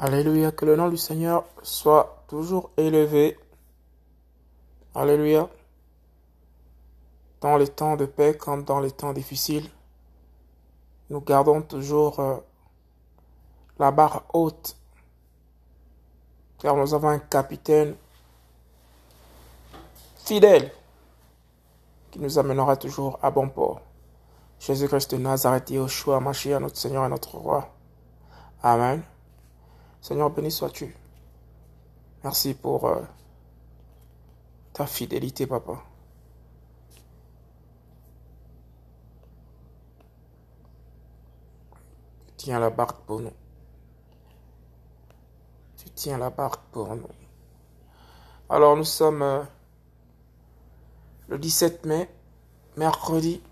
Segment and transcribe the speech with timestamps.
[0.00, 3.36] Alléluia, que le nom du Seigneur soit toujours élevé.
[4.94, 5.48] Alléluia.
[7.40, 9.68] Dans les temps de paix comme dans les temps difficiles,
[11.10, 12.36] nous gardons toujours euh,
[13.80, 14.76] la barre haute,
[16.58, 17.96] car nous avons un capitaine
[20.24, 20.70] fidèle
[22.12, 23.80] qui nous amènera toujours à bon port.
[24.60, 27.68] Jésus-Christ de Nazareth, Yeshua, Mashiach, notre Seigneur et notre Roi.
[28.62, 29.02] Amen.
[30.00, 30.94] Seigneur, béni sois-tu.
[32.22, 33.02] Merci pour euh,
[34.72, 35.82] ta fidélité, papa.
[42.26, 43.32] Tu tiens la barque pour nous.
[45.76, 47.08] Tu tiens la barque pour nous.
[48.48, 49.42] Alors, nous sommes euh,
[51.28, 52.08] le 17 mai,
[52.76, 53.42] mercredi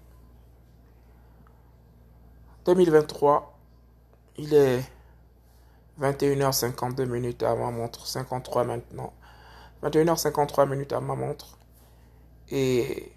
[2.65, 3.59] 2023.
[4.39, 4.96] Il est
[6.01, 9.13] 21h52 minutes à ma montre, 53 maintenant.
[9.83, 11.59] 21h53 minutes à ma montre.
[12.51, 13.13] Et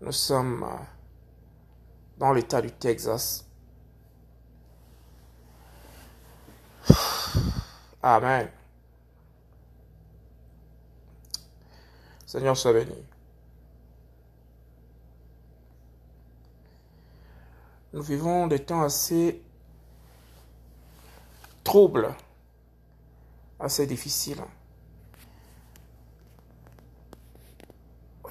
[0.00, 0.76] nous sommes euh,
[2.18, 3.46] dans l'état du Texas.
[8.02, 8.48] Amen.
[12.26, 12.94] Seigneur soit béni.
[17.92, 19.42] Nous vivons des temps assez
[21.64, 22.14] troubles,
[23.58, 24.42] assez difficiles.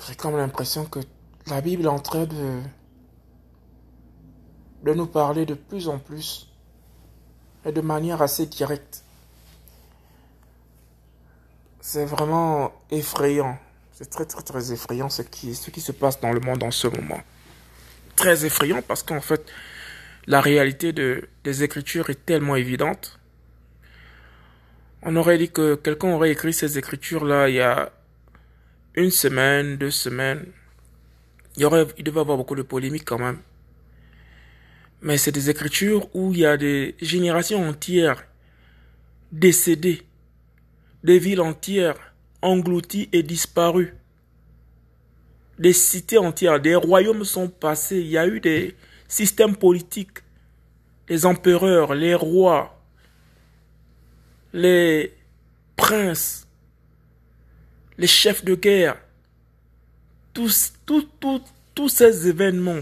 [0.08, 1.00] J'ai comme l'impression que
[1.48, 2.62] la Bible est en train de,
[4.94, 6.50] nous parler de plus en plus
[7.66, 9.04] et de manière assez directe.
[11.82, 13.58] C'est vraiment effrayant.
[13.92, 16.72] C'est très très très effrayant ce qui, ce qui se passe dans le monde en
[16.72, 17.20] ce moment.
[18.16, 19.46] Très effrayant parce qu'en fait,
[20.28, 23.19] la réalité de, des Écritures est tellement évidente.
[25.02, 27.92] On aurait dit que quelqu'un aurait écrit ces Écritures-là il y a
[28.96, 30.46] une semaine, deux semaines.
[31.56, 33.40] Il, y devait y avoir beaucoup de polémiques quand même.
[35.02, 38.26] Mais c'est des Écritures où il y a des générations entières
[39.32, 40.02] décédées,
[41.04, 43.96] des villes entières englouties et disparues.
[45.60, 48.00] Des cités entières, des royaumes sont passés.
[48.00, 48.76] Il y a eu des
[49.08, 50.20] systèmes politiques,
[51.08, 52.79] les empereurs, les rois,
[54.54, 55.14] les
[55.76, 56.48] princes,
[57.98, 58.98] les chefs de guerre,
[60.34, 61.42] tous, tous, tous,
[61.76, 62.82] tous ces événements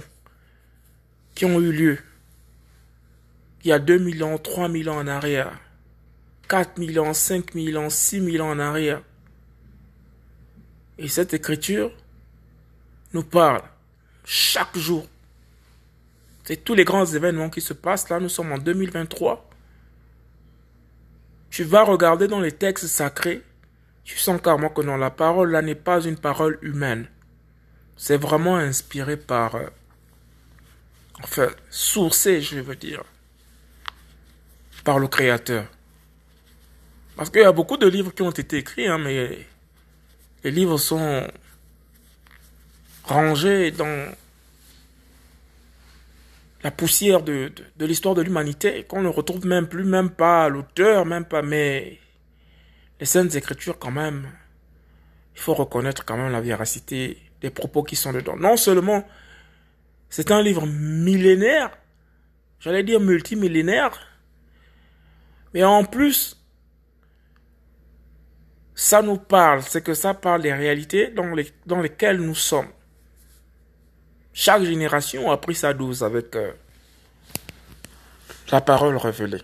[1.36, 2.00] qui ont eu lieu
[3.68, 5.60] il y a 2000 ans, 3000 ans en arrière,
[6.48, 9.02] 4000 ans, 5000 ans, 6000 ans en arrière.
[10.98, 11.92] Et cette écriture
[13.14, 13.62] nous parle
[14.24, 15.06] chaque jour.
[16.46, 18.08] C'est tous les grands événements qui se passent.
[18.08, 19.47] Là, nous sommes en 2023.
[21.58, 23.42] Tu vas regarder dans les textes sacrés.
[24.04, 27.08] Tu sens carrément que non, la parole là n'est pas une parole humaine.
[27.96, 29.56] C'est vraiment inspiré par...
[29.56, 29.66] Euh,
[31.24, 33.04] enfin, sourcé, je veux dire.
[34.84, 35.66] Par le Créateur.
[37.16, 39.48] Parce qu'il y a beaucoup de livres qui ont été écrits, hein, mais
[40.44, 41.28] les livres sont
[43.04, 44.14] rangés dans
[46.64, 51.06] la poussière de, de, l'histoire de l'humanité, qu'on ne retrouve même plus, même pas l'auteur,
[51.06, 52.00] même pas, mais
[53.00, 54.28] les Saintes Écritures quand même,
[55.36, 58.36] il faut reconnaître quand même la véracité des propos qui sont dedans.
[58.38, 59.08] Non seulement
[60.10, 61.78] c'est un livre millénaire,
[62.60, 64.00] j'allais dire multimillénaire,
[65.54, 66.42] mais en plus,
[68.74, 72.70] ça nous parle, c'est que ça parle des réalités dans, les, dans lesquelles nous sommes.
[74.40, 76.54] Chaque génération a pris sa dose avec euh,
[78.52, 79.42] la parole révélée.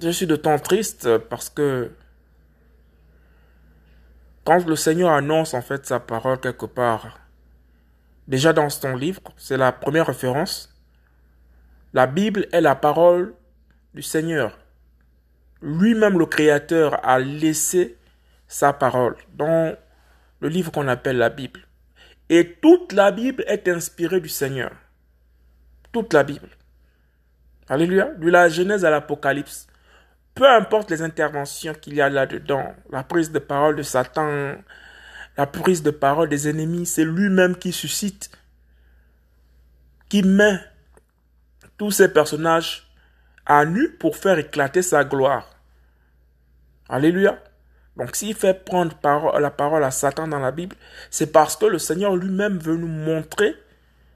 [0.00, 1.90] Je suis de temps triste parce que
[4.44, 7.18] quand le Seigneur annonce en fait sa parole quelque part,
[8.28, 10.72] déjà dans son livre, c'est la première référence,
[11.92, 13.34] la Bible est la parole
[13.94, 14.56] du Seigneur.
[15.60, 17.98] Lui-même, le Créateur, a laissé
[18.46, 19.74] sa parole dans
[20.40, 21.60] le livre qu'on appelle la Bible.
[22.28, 24.72] Et toute la Bible est inspirée du Seigneur.
[25.92, 26.48] Toute la Bible.
[27.68, 28.06] Alléluia.
[28.14, 29.66] De la Genèse à l'Apocalypse.
[30.34, 34.54] Peu importe les interventions qu'il y a là-dedans, la prise de parole de Satan,
[35.36, 38.30] la prise de parole des ennemis, c'est lui-même qui suscite,
[40.08, 40.60] qui met
[41.76, 42.90] tous ces personnages
[43.44, 45.48] à nu pour faire éclater sa gloire.
[46.88, 47.42] Alléluia.
[48.00, 48.96] Donc s'il fait prendre
[49.38, 50.74] la parole à Satan dans la Bible,
[51.10, 53.54] c'est parce que le Seigneur lui-même veut nous montrer,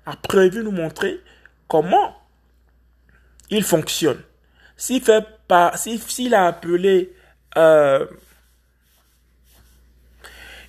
[0.06, 1.20] a prévu nous montrer
[1.68, 2.16] comment
[3.50, 4.22] il fonctionne.
[4.78, 7.12] S'il fait a appelé
[7.58, 8.06] euh,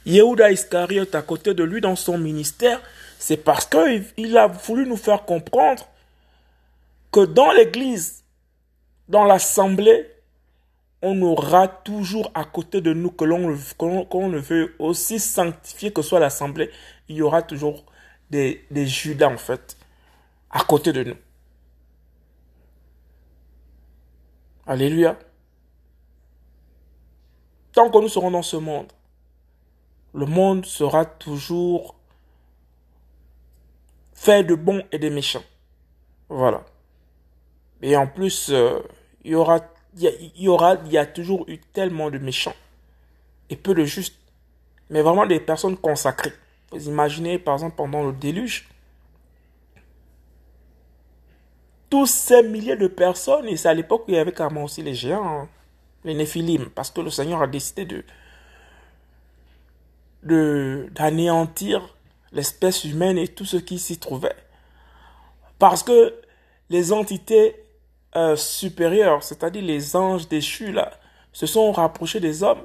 [0.05, 2.81] Yehuda Iscariot à côté de lui dans son ministère,
[3.17, 5.87] c'est parce qu'il a voulu nous faire comprendre
[7.13, 8.25] que dans l'église,
[9.07, 10.11] dans l'assemblée,
[11.07, 16.19] on aura toujours à côté de nous, que l'on le veut aussi sanctifié que soit
[16.19, 16.71] l'assemblée,
[17.07, 17.85] il y aura toujours
[18.31, 19.77] des, Judas en fait,
[20.49, 21.17] à côté de nous.
[24.65, 25.19] Alléluia.
[27.71, 28.91] Tant que nous serons dans ce monde,
[30.15, 31.99] le monde sera toujours
[34.15, 35.43] fait de bons et de méchants.
[36.29, 36.65] Voilà.
[37.83, 38.79] Et en plus, euh,
[39.23, 39.59] il y aura,
[39.97, 42.55] il y, aura, il y a toujours eu tellement de méchants
[43.49, 44.19] et peu de justes,
[44.89, 46.33] mais vraiment des personnes consacrées.
[46.71, 48.67] Vous imaginez, par exemple, pendant le déluge,
[51.89, 54.81] tous ces milliers de personnes, et c'est à l'époque où il y avait carrément aussi
[54.81, 55.49] les géants, hein,
[56.03, 58.03] les néphilim, parce que le Seigneur a décidé de
[60.23, 61.95] d'anéantir
[62.31, 64.35] l'espèce humaine et tout ce qui s'y trouvait.
[65.59, 66.19] Parce que
[66.71, 67.64] les entités
[68.15, 70.91] euh, supérieures, c'est-à-dire les anges déchus, là,
[71.33, 72.61] se sont rapprochés des hommes.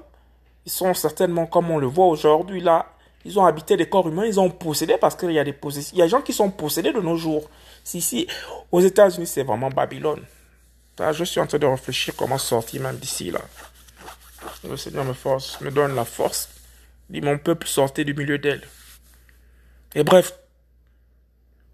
[0.66, 2.86] Ils sont certainement, comme on le voit aujourd'hui, là,
[3.24, 5.94] ils ont habité des corps humains, ils ont possédé parce qu'il y a des possessions.
[5.94, 7.50] Il y a des gens qui sont possédés de nos jours.
[7.84, 8.26] Si, si,
[8.70, 10.22] aux États-Unis, c'est vraiment Babylone.
[11.12, 13.40] je suis en train de réfléchir comment sortir même d'ici, là.
[14.68, 16.48] Le Seigneur me force, me donne la force.
[17.10, 18.62] Dit, mon peuple sortait du milieu d'elle.
[19.94, 20.39] Et bref,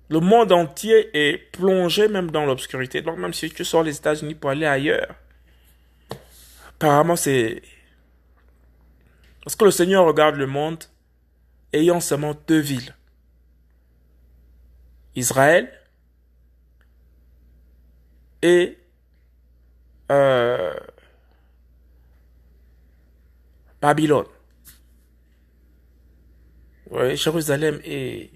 [0.08, 3.02] le monde entier est plongé même dans l'obscurité.
[3.02, 5.14] Donc même si tu sors les États-Unis pour aller ailleurs,
[6.68, 7.62] apparemment c'est...
[9.42, 10.84] Parce que le Seigneur regarde le monde
[11.72, 12.94] ayant seulement deux villes.
[15.14, 15.72] Israël
[18.42, 18.78] et
[20.10, 20.74] euh,
[23.80, 24.26] Babylone.
[26.90, 28.30] Oui, Jérusalem et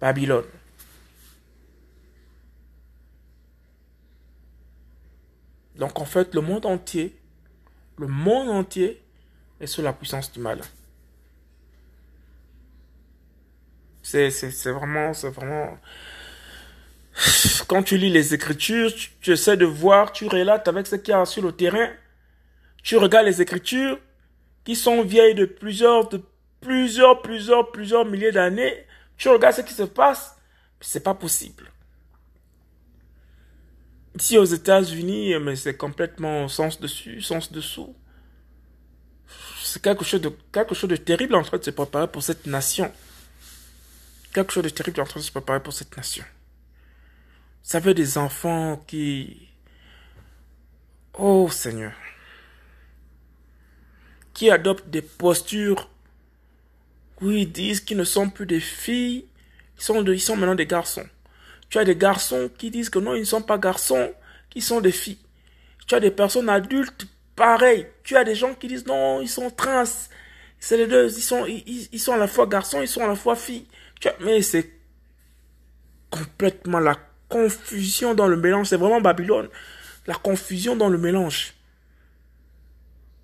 [0.00, 0.44] Babylone.
[5.78, 7.16] Donc en fait, le monde entier,
[7.98, 9.02] le monde entier
[9.60, 10.60] est sous la puissance du mal.
[14.02, 14.30] C'est
[14.70, 15.78] vraiment, c'est vraiment...
[17.66, 21.12] Quand tu lis les Écritures, tu, tu, essaies de voir, tu relates avec ce qu'il
[21.12, 21.88] y a sur le terrain.
[22.82, 23.98] Tu regardes les Écritures
[24.64, 26.22] qui sont vieilles de plusieurs, de
[26.60, 28.86] plusieurs, plusieurs, plusieurs milliers d'années.
[29.16, 30.36] Tu regardes ce qui se passe,
[30.80, 31.64] c'est pas possible.
[34.18, 37.94] Ici aux États-Unis, mais c'est complètement sens dessus, sens dessous.
[39.62, 42.46] C'est quelque chose de quelque chose de terrible en train de se préparer pour cette
[42.46, 42.90] nation.
[44.32, 46.24] Quelque chose de terrible en train de se préparer pour cette nation.
[47.62, 49.48] Vous savez des enfants qui
[51.18, 51.92] Oh Seigneur.
[54.32, 55.90] Qui adoptent des postures
[57.20, 59.26] où ils disent qu'ils ne sont plus des filles,
[59.78, 61.06] ils sont, ils sont maintenant des garçons.
[61.68, 64.12] Tu as des garçons qui disent que non, ils ne sont pas garçons,
[64.50, 65.18] qui sont des filles.
[65.86, 67.86] Tu as des personnes adultes, pareil.
[68.02, 69.84] Tu as des gens qui disent non, ils sont trans.
[70.58, 73.14] C'est les deux, ils sont, ils, sont à la fois garçons, ils sont à la
[73.14, 73.66] fois filles.
[74.20, 74.70] mais c'est
[76.10, 76.96] complètement la
[77.28, 78.68] confusion dans le mélange.
[78.68, 79.48] C'est vraiment Babylone.
[80.06, 81.54] La confusion dans le mélange.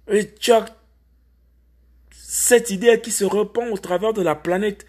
[0.09, 0.67] Et tu as
[2.11, 4.87] cette idée qui se répand au travers de la planète.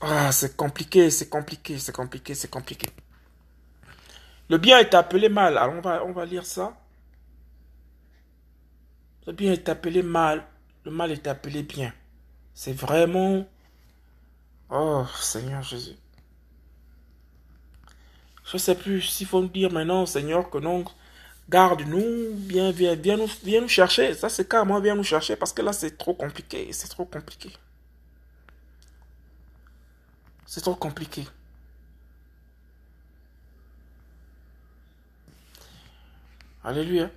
[0.00, 2.88] Ah, c'est compliqué, c'est compliqué, c'est compliqué, c'est compliqué.
[4.48, 5.58] Le bien est appelé mal.
[5.58, 6.76] Alors on va, on va lire ça.
[9.26, 10.44] Le bien est appelé mal.
[10.84, 11.92] Le mal est appelé bien.
[12.54, 13.46] C'est vraiment...
[14.70, 15.96] Oh, Seigneur Jésus.
[18.44, 20.84] Je ne sais plus s'il faut nous dire maintenant, Seigneur, que non,
[21.48, 24.14] garde-nous, viens, viens, viens, nous, viens nous chercher.
[24.14, 26.72] Ça, c'est carrément viens nous chercher parce que là, c'est trop compliqué.
[26.72, 27.50] C'est trop compliqué.
[30.46, 31.26] C'est trop compliqué.
[36.64, 37.10] Alléluia.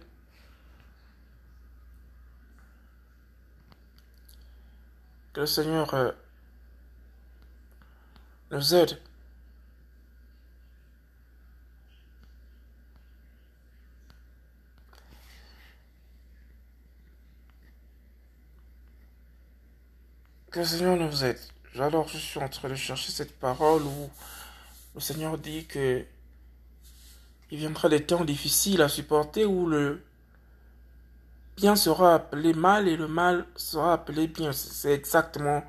[5.33, 6.11] Que le Seigneur euh,
[8.51, 8.99] nous aide.
[20.51, 21.39] Que le Seigneur nous aide.
[21.75, 24.09] Alors je suis en train de chercher cette parole où
[24.95, 26.03] le Seigneur dit que
[27.51, 30.03] il viendra des temps difficiles à supporter où le
[31.57, 34.51] bien sera appelé mal et le mal sera appelé bien.
[34.51, 35.63] C'est exactement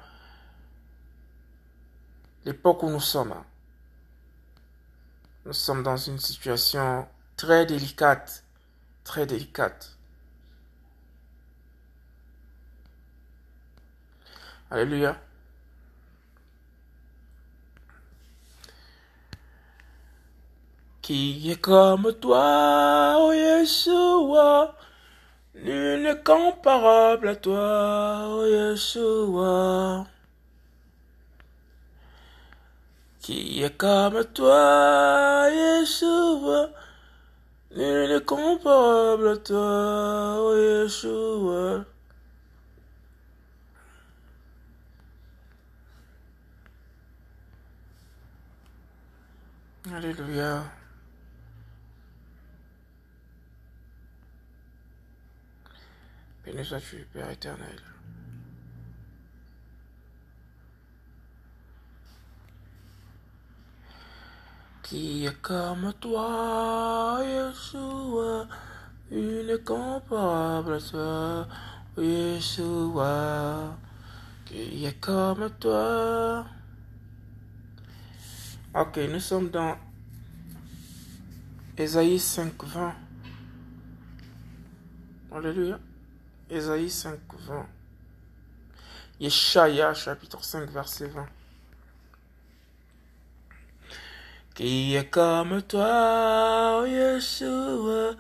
[2.45, 3.35] l'époque où nous sommes.
[5.45, 8.45] Nous sommes dans une situation très délicate,
[9.04, 9.97] très délicate.
[14.71, 15.21] Alléluia.
[21.02, 24.76] Qui est comme toi, oh Yeshua,
[25.54, 30.07] nul n'est comparable à toi, oh Yeshua.
[33.21, 36.71] Qui est comme toi, Yeshua,
[37.76, 41.85] nul n'est comparable à toi, oh Yeshua.
[49.92, 50.80] Alléluia.
[57.12, 57.80] Père éternel.
[64.83, 68.49] Qui est comme toi, Yeshua,
[69.12, 71.47] une comparable toi,
[71.97, 73.76] Yeshua.
[74.45, 76.47] Qui est comme toi.
[78.75, 79.76] Ok, nous sommes dans
[81.78, 82.95] Ésaïe 5, 20.
[85.33, 85.78] Alléluia.
[86.50, 87.66] Ésaïe 5, 20.
[89.21, 91.26] Yeshaya, chapitre 5, verset 20.
[94.57, 98.16] Qui est comme toi, Yeshua,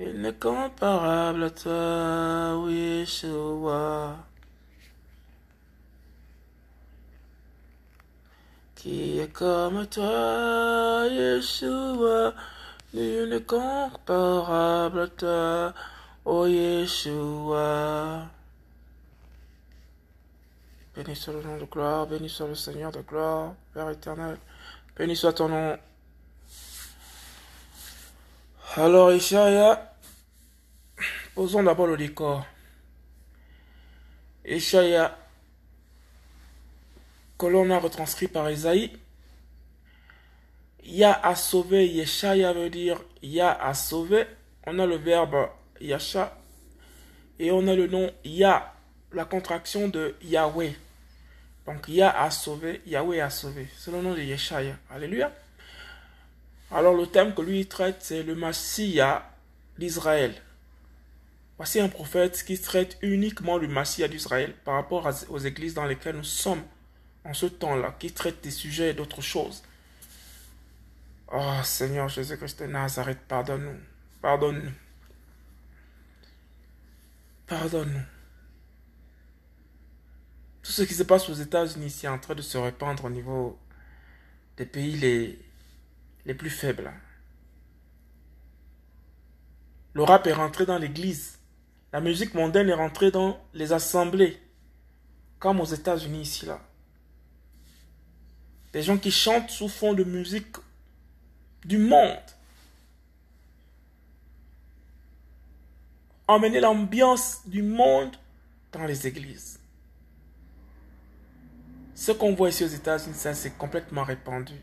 [0.00, 4.16] il n'est comparable à toi, Yeshua.
[8.74, 12.34] Qui est comme toi, Yeshua,
[12.92, 15.74] il n'est comparable à toi,
[16.26, 18.26] oh Yeshua.
[20.94, 24.38] Béni soit le nom de gloire, béni soit le Seigneur de gloire, Père éternel.
[24.96, 25.78] Béni soit ton nom.
[28.76, 29.94] Alors, Ishaïa,
[31.34, 32.44] posons d'abord le décor.
[34.44, 35.16] Ishaïa,
[37.38, 38.98] que l'on a retranscrit par Isaïe,
[40.82, 44.26] Ya a sauvé, Yeshaya veut dire Ya a sauvé.
[44.66, 45.48] On a le verbe
[45.80, 46.36] Yasha
[47.38, 48.74] et on a le nom Ya,
[49.12, 50.74] la contraction de Yahweh.
[51.66, 53.66] Donc, Yah a sauvé, Yahweh a sauvé.
[53.76, 54.76] C'est le nom de Yeshaya.
[54.90, 55.32] Alléluia.
[56.70, 59.28] Alors, le thème que lui traite, c'est le Messia
[59.78, 60.34] d'Israël.
[61.58, 66.16] Voici un prophète qui traite uniquement le Messia d'Israël par rapport aux églises dans lesquelles
[66.16, 66.62] nous sommes
[67.24, 69.62] en ce temps-là, qui traite des sujets et d'autres choses.
[71.32, 73.80] Oh Seigneur Jésus-Christ de Nazareth, pardonne-nous.
[74.22, 74.85] Pardonne-nous.
[77.46, 78.00] Pardonne-nous.
[80.62, 83.56] Tout ce qui se passe aux États-Unis est en train de se répandre au niveau
[84.56, 85.38] des pays les,
[86.24, 86.92] les plus faibles.
[89.94, 91.38] Le rap est rentré dans l'église.
[91.92, 94.38] La musique mondaine est rentrée dans les assemblées.
[95.38, 96.60] Comme aux États-Unis ici là.
[98.72, 100.56] Des gens qui chantent sous fond de musique
[101.64, 102.18] du monde.
[106.28, 108.16] Emmener l'ambiance du monde
[108.72, 109.60] dans les églises.
[111.94, 114.54] Ce qu'on voit ici aux États-Unis, ça s'est complètement répandu.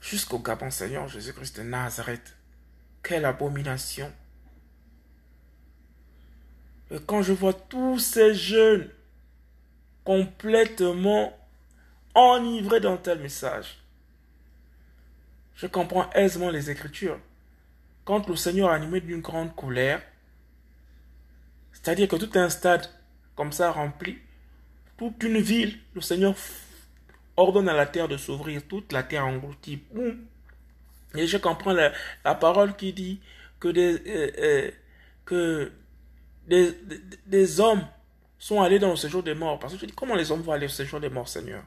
[0.00, 2.36] Jusqu'au Gabon, Seigneur Jésus-Christ de Nazareth.
[3.02, 4.12] Quelle abomination.
[6.90, 8.90] Et quand je vois tous ces jeunes
[10.04, 11.36] complètement
[12.14, 13.78] enivrés d'un tel message,
[15.56, 17.18] je comprends aisément les Écritures.
[18.04, 20.02] Quand le Seigneur animé d'une grande colère,
[21.82, 22.86] c'est-à-dire que tout un stade
[23.34, 24.18] comme ça rempli,
[24.98, 26.34] toute une ville, le Seigneur
[27.36, 29.82] ordonne à la terre de s'ouvrir, toute la terre engloutie.
[31.14, 31.92] Et je comprends la,
[32.34, 33.20] parole qui dit
[33.58, 34.70] que des, euh, euh,
[35.24, 35.72] que
[36.46, 36.72] des,
[37.26, 37.84] des, hommes
[38.38, 39.58] sont allés dans le séjour des morts.
[39.58, 41.62] Parce que je dis, comment les hommes vont aller au séjour des morts, Seigneur?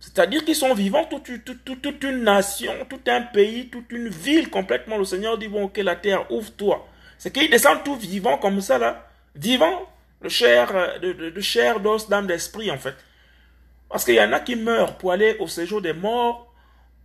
[0.00, 4.48] C'est-à-dire qu'ils sont vivants, toute, toute, toute, une nation, tout un pays, toute une ville
[4.48, 4.96] complètement.
[4.96, 6.89] Le Seigneur dit, bon, ok, la terre, ouvre-toi.
[7.20, 9.06] C'est qu'ils descendent tout vivants comme ça, là.
[9.34, 9.86] Vivants
[10.22, 12.94] de chair, euh, de, chair, d'os, d'âme, d'esprit, en fait.
[13.90, 16.50] Parce qu'il y en a qui meurent pour aller au séjour des morts.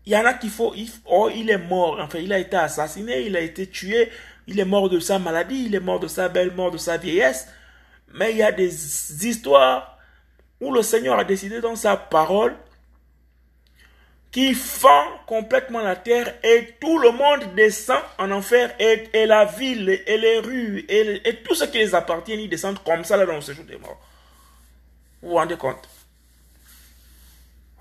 [0.05, 0.73] Il y en a qui faut,
[1.05, 1.99] oh, il est mort.
[2.01, 4.09] Enfin, il a été assassiné, il a été tué.
[4.47, 6.95] Il est mort de sa maladie, il est mort de sa belle mort, de sa
[6.95, 7.49] vieillesse.
[8.13, 9.99] Mais il y a des histoires
[10.61, 12.55] où le Seigneur a décidé dans sa parole
[14.35, 19.87] qui fend complètement la terre et tout le monde descend en enfer et, la ville
[20.05, 23.35] et les rues et, tout ce qui les appartient, ils descendent comme ça là dans
[23.35, 23.97] le séjour des morts.
[25.21, 25.87] Vous vous rendez compte?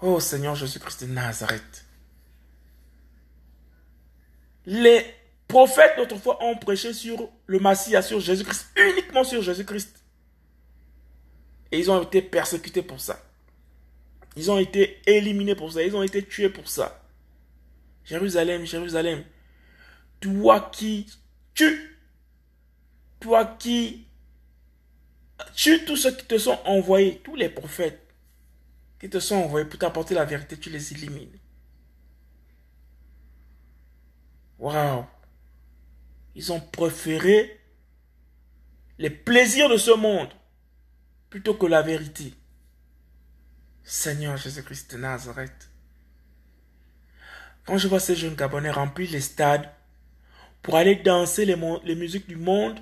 [0.00, 1.84] Oh Seigneur Jésus-Christ de Nazareth.
[4.66, 5.04] Les
[5.48, 10.04] prophètes d'autrefois ont prêché sur le Messie, sur Jésus-Christ, uniquement sur Jésus-Christ.
[11.72, 13.23] Et ils ont été persécutés pour ça.
[14.36, 15.82] Ils ont été éliminés pour ça.
[15.82, 17.02] Ils ont été tués pour ça.
[18.04, 19.24] Jérusalem, Jérusalem.
[20.20, 21.06] Toi qui
[21.54, 21.98] tues.
[23.20, 24.06] Toi qui
[25.54, 27.18] tues tous ceux qui te sont envoyés.
[27.18, 28.00] Tous les prophètes
[29.00, 31.38] qui te sont envoyés pour t'apporter la vérité, tu les élimines.
[34.58, 35.04] Waouh.
[36.34, 37.60] Ils ont préféré
[38.98, 40.30] les plaisirs de ce monde
[41.30, 42.34] plutôt que la vérité.
[43.84, 45.70] Seigneur Jésus-Christ de Nazareth.
[47.66, 49.70] Quand je vois ces jeunes Gabonais remplir les stades
[50.62, 52.80] pour aller danser les, musiques du monde,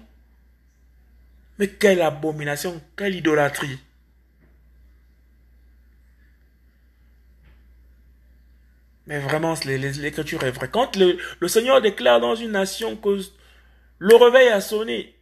[1.58, 3.78] mais quelle abomination, quelle idolâtrie.
[9.06, 10.70] Mais vraiment, l'écriture est vraie.
[10.70, 13.20] Quand le, le, Seigneur déclare dans une nation que
[13.98, 15.16] le réveil a sonné,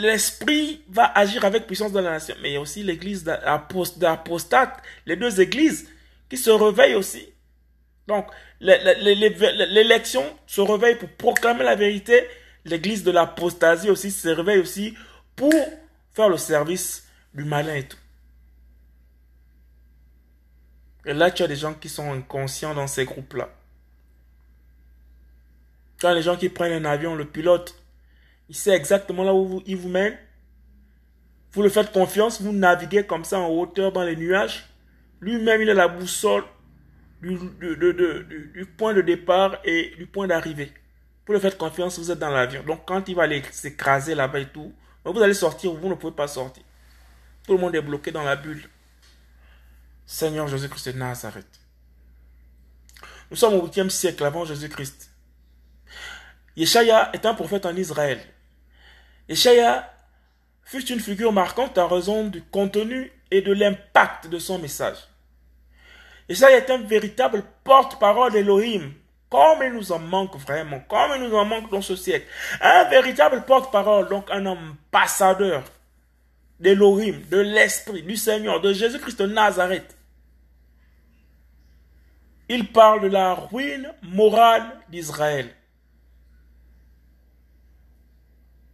[0.00, 2.36] l'esprit va agir avec puissance dans la nation.
[2.40, 5.88] Mais il y a aussi l'église d'apostate, les deux églises
[6.28, 7.28] qui se réveillent aussi.
[8.06, 8.26] Donc,
[8.60, 12.28] l'élection se réveille pour proclamer la vérité.
[12.64, 14.94] L'église de l'apostasie aussi se réveille aussi
[15.34, 15.52] pour
[16.12, 17.98] faire le service du malin et tout.
[21.06, 23.48] Et là, tu as des gens qui sont inconscients dans ces groupes-là.
[25.98, 27.74] Tu as des gens qui prennent un avion, le pilote,
[28.48, 30.16] il sait exactement là où il vous mène.
[31.52, 34.68] Vous le faites confiance, vous naviguez comme ça en hauteur dans les nuages.
[35.20, 36.44] Lui-même, il a la boussole
[37.20, 40.72] du, du, point de départ et du point d'arrivée.
[41.26, 42.62] Vous le faites confiance, vous êtes dans l'avion.
[42.62, 44.72] Donc quand il va aller s'écraser là-bas et tout,
[45.04, 46.62] vous allez sortir, vous ne pouvez pas sortir.
[47.46, 48.62] Tout le monde est bloqué dans la bulle.
[50.06, 51.60] Seigneur Jésus-Christ de Nazareth.
[53.30, 55.10] Nous sommes au 8e siècle avant Jésus-Christ.
[56.56, 58.20] Yeshaya est un prophète en Israël.
[59.28, 59.92] Échaïa
[60.64, 64.96] fut une figure marquante à raison du contenu et de l'impact de son message.
[66.28, 68.92] Échaïa est un véritable porte-parole d'Elohim,
[69.30, 72.26] comme il nous en manque vraiment, comme il nous en manque dans ce siècle.
[72.60, 75.64] Un véritable porte-parole, donc un ambassadeur
[76.60, 79.96] d'Elohim, de l'Esprit, du Seigneur, de Jésus-Christ de Nazareth.
[82.48, 85.54] Il parle de la ruine morale d'Israël.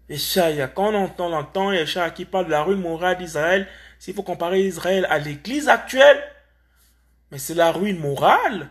[0.09, 1.71] Échaïa, quand on entend, on entend
[2.15, 3.67] qui parle de la ruine morale d'Israël,
[3.99, 6.23] s'il faut comparer Israël à l'église actuelle,
[7.31, 8.69] mais c'est la ruine morale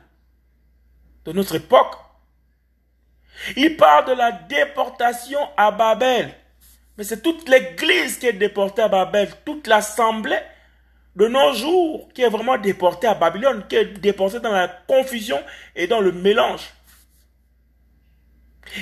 [1.26, 1.96] de notre époque.
[3.56, 6.34] Il parle de la déportation à Babel.
[6.98, 10.39] Mais c'est toute l'église qui est déportée à Babel, toute l'assemblée
[11.15, 15.41] de nos jours qui est vraiment déportée à Babylone, qui est déportée dans la confusion
[15.76, 16.74] et dans le mélange.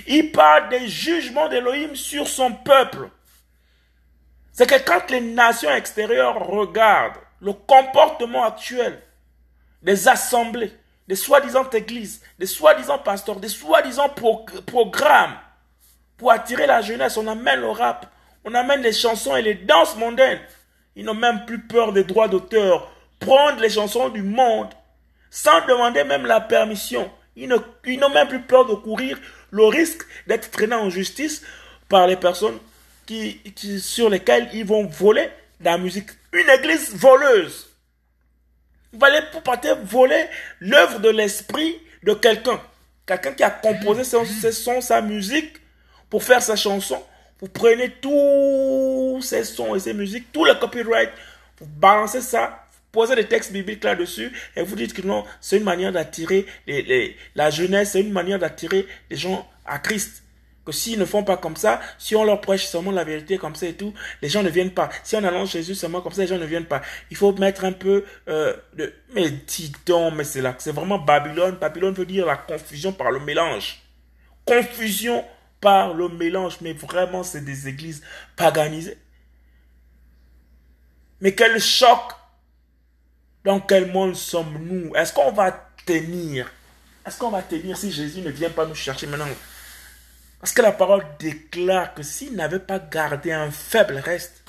[0.07, 3.09] Il parle des jugements d'Élohim sur son peuple.
[4.51, 9.01] C'est que quand les nations extérieures regardent le comportement actuel
[9.81, 10.71] des assemblées,
[11.07, 14.09] des soi-disant églises, des soi-disant pasteurs, des soi-disant
[14.65, 15.37] programmes
[16.17, 18.05] pour attirer la jeunesse, on amène le rap,
[18.45, 20.41] on amène les chansons et les danses mondaines.
[20.95, 22.91] Ils n'ont même plus peur des droits d'auteur.
[23.19, 24.69] Prendre les chansons du monde
[25.29, 27.09] sans demander même la permission.
[27.35, 29.17] Ils n'ont même plus peur de courir
[29.51, 31.43] le risque d'être traîné en justice
[31.87, 32.57] par les personnes
[33.05, 33.41] qui,
[33.79, 36.09] sur lesquelles ils vont voler la musique.
[36.33, 37.69] Une église voleuse.
[38.93, 40.25] Vous allez pour partir voler
[40.59, 42.59] l'œuvre de l'esprit de quelqu'un.
[43.05, 45.57] Quelqu'un qui a composé ses sons, sa musique
[46.09, 47.01] pour faire sa chanson.
[47.39, 51.11] Vous prenez tous ces sons et ces musiques, tous les copyrights,
[51.59, 52.60] vous balancez ça,
[52.91, 56.45] posez des textes bibliques là-dessus et vous dites que non, c'est une manière d'attirer
[57.35, 60.23] la jeunesse, c'est une manière d'attirer les gens à Christ.
[60.63, 63.55] Que s'ils ne font pas comme ça, si on leur prêche seulement la vérité comme
[63.55, 64.89] ça et tout, les gens ne viennent pas.
[65.03, 66.83] Si on annonce Jésus seulement comme ça, les gens ne viennent pas.
[67.09, 68.93] Il faut mettre un peu euh, de...
[69.15, 71.55] Mais dis donc, mais c'est là, c'est vraiment Babylone.
[71.59, 73.81] Babylone veut dire la confusion par le mélange.
[74.45, 75.25] Confusion
[75.61, 76.57] par le mélange.
[76.61, 78.03] Mais vraiment, c'est des églises
[78.35, 78.97] paganisées.
[81.21, 82.20] Mais quel choc
[83.43, 84.95] Dans quel monde sommes-nous?
[84.95, 85.51] Est-ce qu'on va
[85.85, 86.51] tenir?
[87.05, 89.27] Est-ce qu'on va tenir si Jésus ne vient pas nous chercher maintenant?
[90.39, 94.43] Parce que la parole déclare que s'il n'avait pas gardé un faible reste,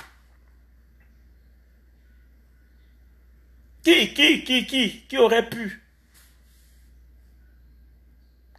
[3.82, 5.82] qui, qui, qui, qui, qui aurait pu?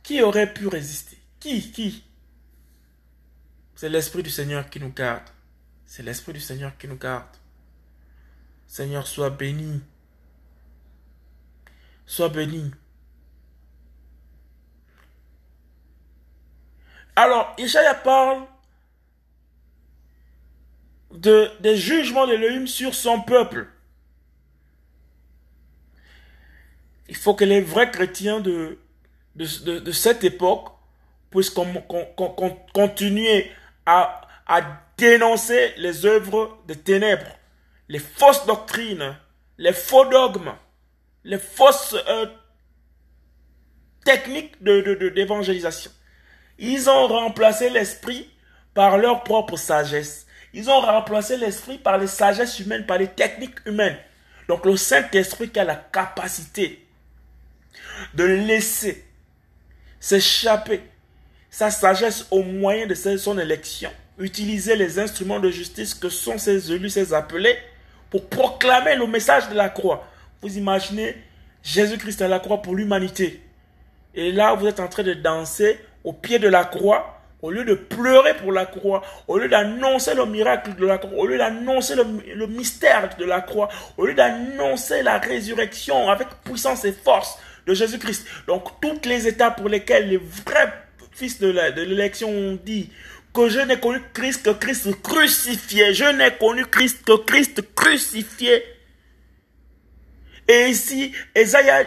[0.04, 1.17] Qui aurait pu résister?
[1.39, 2.04] Qui, qui?
[3.76, 5.24] C'est l'Esprit du Seigneur qui nous garde.
[5.86, 7.26] C'est l'Esprit du Seigneur qui nous garde.
[8.67, 9.82] Seigneur, sois béni.
[12.05, 12.71] Sois béni.
[17.15, 18.43] Alors, Ishaïa parle
[21.11, 23.67] de, des jugements d'Elohim sur son peuple.
[27.07, 28.79] Il faut que les vrais chrétiens de,
[29.35, 30.69] de, cette époque
[31.29, 31.53] puissent
[32.73, 33.51] continuer
[33.85, 34.61] à, à
[34.97, 37.37] dénoncer les œuvres de ténèbres,
[37.89, 39.15] les fausses doctrines,
[39.57, 40.53] les faux dogmes,
[41.23, 42.25] les fausses euh,
[44.05, 45.91] techniques d'évangélisation.
[46.59, 48.29] Ils ont remplacé l'esprit
[48.73, 50.25] par leur propre sagesse.
[50.53, 53.97] Ils ont remplacé l'esprit par les sagesses humaines, par les techniques humaines.
[54.47, 56.86] Donc le Saint-Esprit qui a la capacité
[58.13, 59.05] de laisser
[59.99, 60.81] s'échapper
[61.49, 63.91] sa sagesse au moyen de son élection.
[64.19, 67.57] Utiliser les instruments de justice que sont ses élus, ses appelés,
[68.09, 70.07] pour proclamer le message de la croix.
[70.43, 71.15] Vous imaginez
[71.63, 73.41] Jésus-Christ à la croix pour l'humanité.
[74.13, 77.63] Et là, vous êtes en train de danser au pied de la croix, au lieu
[77.63, 81.38] de pleurer pour la croix, au lieu d'annoncer le miracle de la croix, au lieu
[81.38, 87.39] d'annoncer le, mystère de la croix, au lieu d'annoncer la résurrection avec puissance et force
[87.65, 88.27] de Jésus-Christ.
[88.47, 90.73] Donc toutes les étapes pour lesquelles les vrais
[91.12, 92.89] fils de l'élection ont dit
[93.34, 95.93] que je n'ai connu Christ que Christ crucifié.
[95.93, 98.63] Je n'ai connu Christ que Christ crucifié.
[100.47, 101.84] Et ici, Esaïa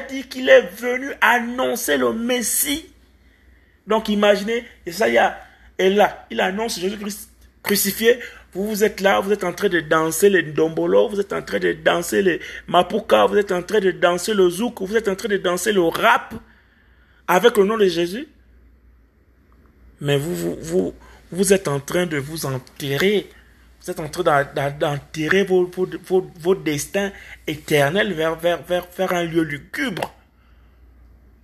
[0.00, 2.92] dit qu'il est venu annoncer le Messie.
[3.86, 5.38] Donc imaginez, Esaïa
[5.78, 7.30] est là, il annonce Jésus-Christ
[7.62, 8.18] crucifié.
[8.52, 11.40] Vous, vous êtes là, vous êtes en train de danser les dombolo, vous êtes en
[11.40, 15.08] train de danser les mapuka, vous êtes en train de danser le zouk, vous êtes
[15.08, 16.34] en train de danser le rap
[17.26, 18.28] avec le nom de Jésus
[20.02, 20.94] mais vous, vous, vous,
[21.30, 23.30] vous êtes en train de vous enterrer.
[23.82, 24.44] Vous êtes en train
[24.78, 27.10] d'enterrer vos, destins
[27.48, 30.14] éternels vers, vers un lieu lugubre.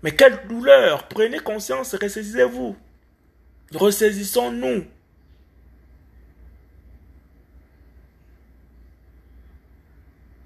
[0.04, 2.76] Mais quelle douleur Prenez conscience, ressaisissez-vous.
[3.74, 4.84] Ressaisissons-nous.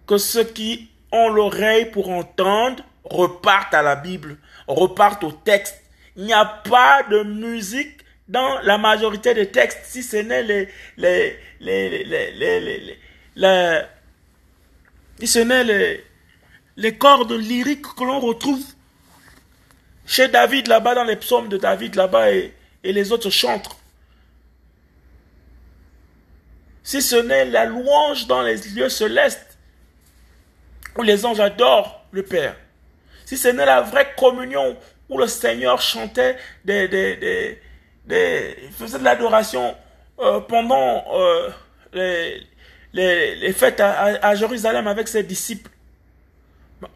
[0.07, 5.83] Que ceux qui ont l'oreille pour entendre repartent à la Bible, repartent au texte.
[6.17, 10.69] Il n'y a pas de musique dans la majorité des textes, si ce n'est les,
[10.97, 12.99] les, les, les,
[13.35, 13.81] les,
[15.25, 15.45] si
[16.77, 18.63] les, cordes lyriques que l'on retrouve
[20.07, 23.77] chez David là-bas, dans les psaumes de David là-bas, et, et les autres chantres.
[26.83, 29.59] Si ce n'est la louange dans les lieux célestes,
[30.97, 32.57] où les anges adorent le Père.
[33.25, 34.77] Si ce n'est la vraie communion
[35.09, 37.59] où le Seigneur chantait des, des
[38.09, 39.75] il faisait de l'adoration
[40.19, 41.51] euh, pendant euh,
[41.93, 42.47] les,
[42.93, 45.71] les, fêtes à, Jérusalem avec ses disciples.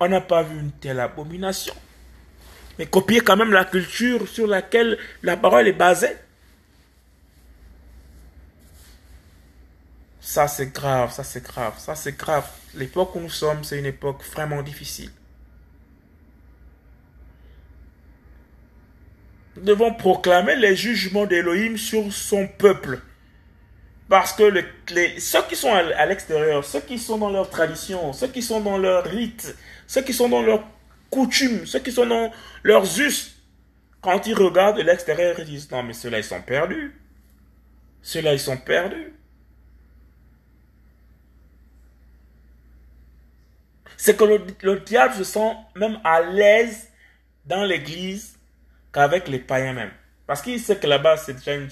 [0.01, 1.75] on n'a pas vu une telle abomination.
[2.79, 6.16] Mais copier quand même la culture sur laquelle la parole est basée.
[10.21, 12.47] Ça c'est grave, ça c'est grave, ça c'est grave.
[12.75, 15.11] L'époque où nous sommes, c'est une époque vraiment difficile.
[19.57, 23.01] Devons proclamer les jugements d'Élohim sur son peuple.
[24.09, 24.64] Parce que
[25.19, 28.79] ceux qui sont à, l'extérieur, ceux qui sont dans leur tradition, ceux qui sont dans
[28.79, 30.64] leur rite, ceux qui sont dans leurs
[31.11, 32.31] coutumes, ceux qui sont dans
[32.62, 33.37] leurs us,
[34.01, 36.95] quand ils regardent l'extérieur, ils disent non mais ceux-là ils sont perdus.
[38.03, 39.12] Ceux-là ils sont perdus.
[43.97, 44.25] C'est que
[44.62, 46.90] le diable se sent même à l'aise
[47.45, 48.36] dans l'église
[48.96, 49.90] avec les païens même.
[50.26, 51.68] Parce qu'il sait que là-bas, c'est déjà une,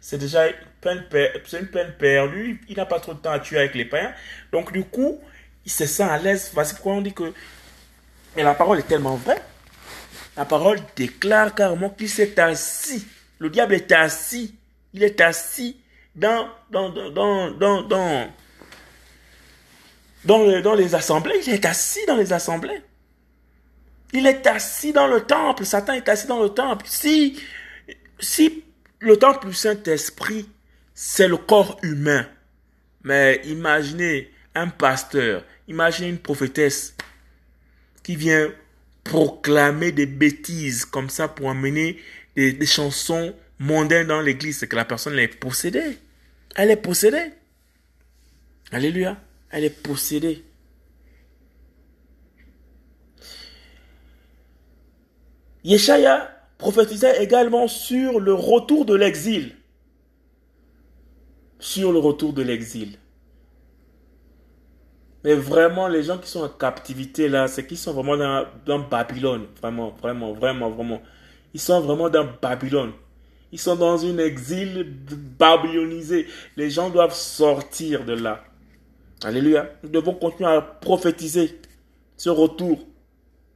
[0.00, 1.04] c'est, déjà une peine,
[1.52, 2.60] une perdue.
[2.68, 4.12] Il n'a pas trop de temps à tuer avec les païens.
[4.50, 5.20] Donc, du coup,
[5.64, 6.50] il se sent à l'aise.
[6.52, 7.32] Voici pourquoi on dit que.
[8.36, 9.40] Et la parole est tellement vraie.
[10.36, 13.06] La parole déclare carrément qu'il s'est assis.
[13.38, 14.56] Le diable est assis.
[14.92, 15.80] Il est assis
[16.16, 18.28] dans, dans, dans, dans, dans,
[20.24, 21.40] dans, dans les assemblées.
[21.46, 22.82] Il est assis dans les assemblées.
[24.12, 25.64] Il est assis dans le temple.
[25.64, 26.86] Satan est assis dans le temple.
[26.88, 27.40] Si,
[28.18, 28.64] si
[28.98, 30.48] le temple du Saint-Esprit,
[30.94, 32.26] c'est le corps humain,
[33.04, 36.94] mais imaginez un pasteur, imaginez une prophétesse
[38.02, 38.50] qui vient
[39.04, 41.98] proclamer des bêtises comme ça pour amener
[42.36, 45.98] des, des chansons mondaines dans l'église, c'est que la personne est possédée.
[46.56, 47.30] Elle est possédée.
[48.72, 49.20] Alléluia.
[49.50, 50.44] Elle est possédée.
[55.64, 59.56] Yeshaya prophétisait également sur le retour de l'exil.
[61.58, 62.98] Sur le retour de l'exil.
[65.24, 68.78] Mais vraiment, les gens qui sont en captivité là, c'est qu'ils sont vraiment dans, dans
[68.78, 69.46] Babylone.
[69.60, 71.02] Vraiment, vraiment, vraiment, vraiment.
[71.52, 72.92] Ils sont vraiment dans Babylone.
[73.52, 74.96] Ils sont dans un exil
[75.38, 76.26] babylonisé.
[76.56, 78.44] Les gens doivent sortir de là.
[79.22, 79.70] Alléluia.
[79.82, 81.60] Nous devons continuer à prophétiser
[82.16, 82.86] ce retour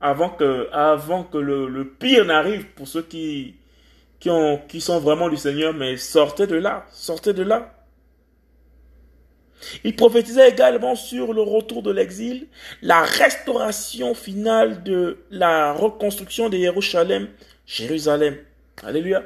[0.05, 3.55] avant que, avant que le, le pire n'arrive pour ceux qui,
[4.21, 5.73] qui, ont, qui sont vraiment du Seigneur.
[5.73, 6.85] Mais sortez de là.
[6.93, 7.75] Sortez de là.
[9.83, 12.49] Il prophétisait également sur le retour de l'exil,
[12.83, 17.29] la restauration finale de la reconstruction de Jérusalem,
[17.65, 18.37] Jérusalem.
[18.83, 19.23] Alléluia.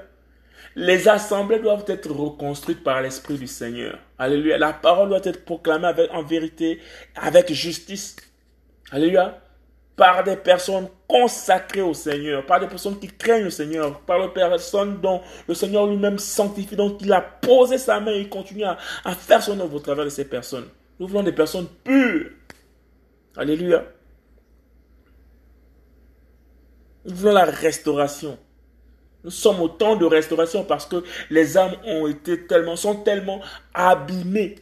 [0.77, 3.99] Les assemblées doivent être reconstruites par l'Esprit du Seigneur.
[4.17, 4.59] Alléluia.
[4.59, 6.81] La parole doit être proclamée avec, en vérité,
[7.17, 8.15] avec justice.
[8.93, 9.41] Alléluia.
[9.99, 14.33] Par des personnes consacrées au Seigneur, par des personnes qui craignent le Seigneur, par des
[14.33, 18.79] personnes dont le Seigneur lui-même sanctifie, dont il a posé sa main et continue à,
[19.19, 20.69] faire son œuvre au travers de ces personnes.
[20.99, 22.31] Nous voulons des personnes pures.
[23.37, 23.85] Alléluia.
[27.05, 28.39] Nous voulons la restauration.
[29.25, 33.41] Nous sommes au temps de restauration parce que les âmes ont été tellement, sont tellement
[33.75, 34.57] abîmées.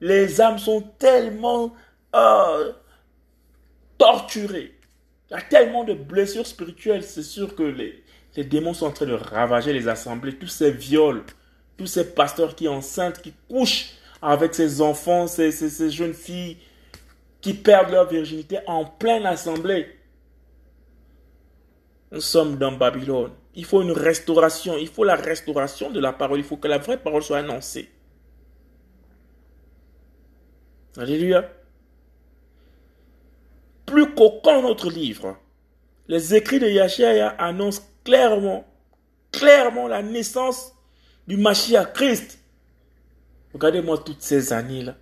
[0.00, 1.72] Les âmes sont tellement
[2.14, 2.72] euh,
[3.98, 4.72] torturées.
[5.30, 7.02] Il y a tellement de blessures spirituelles.
[7.02, 8.02] C'est sûr que les,
[8.44, 10.36] démons sont en train de ravager les assemblées.
[10.36, 11.22] Tous ces viols,
[11.76, 16.58] tous ces pasteurs qui enceintes, qui couchent avec ces enfants, ces, ces, ces jeunes filles
[17.40, 19.86] qui perdent leur virginité en pleine assemblée.
[22.10, 23.32] Nous sommes dans Babylone.
[23.54, 24.76] Il faut une restauration.
[24.76, 26.38] Il faut la restauration de la parole.
[26.38, 27.90] Il faut que la vraie parole soit annoncée.
[30.96, 31.50] Alléluia.
[33.86, 35.36] Plus qu'aucun autre livre,
[36.08, 38.64] les écrits de Yahshua annoncent clairement,
[39.32, 40.72] clairement la naissance
[41.26, 42.38] du Mashiach Christ.
[43.52, 44.96] Regardez-moi toutes ces années-là.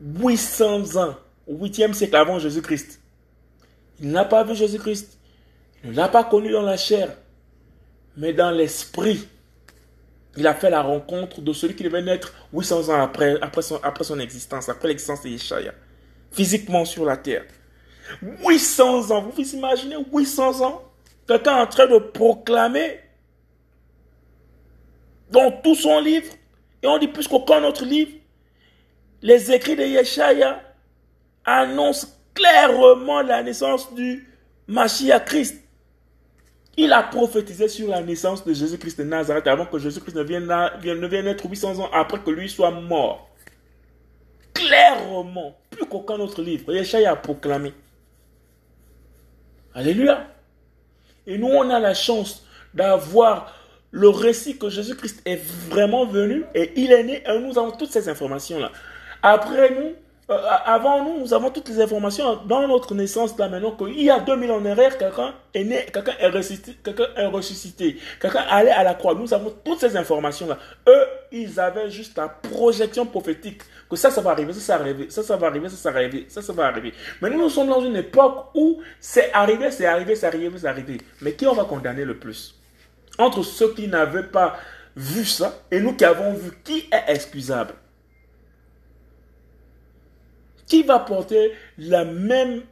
[0.00, 1.14] 800 ans,
[1.46, 3.00] au 8e siècle avant Jésus-Christ.
[4.00, 5.18] Il n'a pas vu Jésus-Christ.
[5.82, 7.16] Il ne l'a pas connu dans la chair,
[8.16, 9.28] mais dans l'esprit.
[10.36, 14.18] Il a fait la rencontre de celui qui devait naître 800 ans après, son, son
[14.18, 15.72] existence, après l'existence de Yeshaya,
[16.34, 17.44] physiquement sur la terre.
[18.44, 20.82] 800 ans, vous vous imaginez 800 ans
[21.26, 23.00] Quelqu'un en train de proclamer
[25.30, 26.30] dans tout son livre,
[26.82, 28.12] et on dit plus qu'aucun autre livre,
[29.22, 30.60] les écrits de Yeshaya
[31.46, 34.28] annoncent clairement la naissance du
[34.68, 35.62] Mashiach Christ.
[36.76, 40.46] Il a prophétisé sur la naissance de Jésus-Christ de Nazareth avant que Jésus-Christ ne vienne,
[40.46, 43.30] ne vienne être 800 ans après que lui soit mort.
[44.52, 47.72] Clairement, plus qu'aucun autre livre, Yeshaya a proclamé.
[49.74, 50.26] Alléluia.
[51.26, 53.54] Et nous, on a la chance d'avoir
[53.90, 58.08] le récit que Jésus-Christ est vraiment venu et il est né nous avons toutes ces
[58.08, 58.72] informations-là.
[59.22, 59.94] Après nous,
[60.30, 64.08] euh, avant nous, nous avons toutes les informations dans notre naissance là maintenant qu'il y
[64.08, 68.44] a 2000 ans en arrière, quelqu'un est né, quelqu'un est ressuscité, quelqu'un est ressuscité, quelqu'un
[68.48, 69.14] allait à la croix.
[69.14, 70.56] Nous avons toutes ces informations là.
[70.88, 73.60] Eux, ils avaient juste la projection prophétique
[73.90, 75.90] que ça, ça va arriver, ça, ça va arriver, ça, ça va arriver, ça, ça
[75.90, 76.94] va arriver, ça, ça va arriver.
[77.20, 80.66] Mais nous, nous sommes dans une époque où c'est arrivé, c'est arrivé, c'est arrivé, c'est
[80.66, 80.98] arrivé.
[81.20, 82.58] Mais qui on va condamner le plus?
[83.18, 84.56] Entre ceux qui n'avaient pas
[84.96, 87.74] vu ça et nous qui avons vu, qui est excusable
[90.66, 92.62] qui va porter la même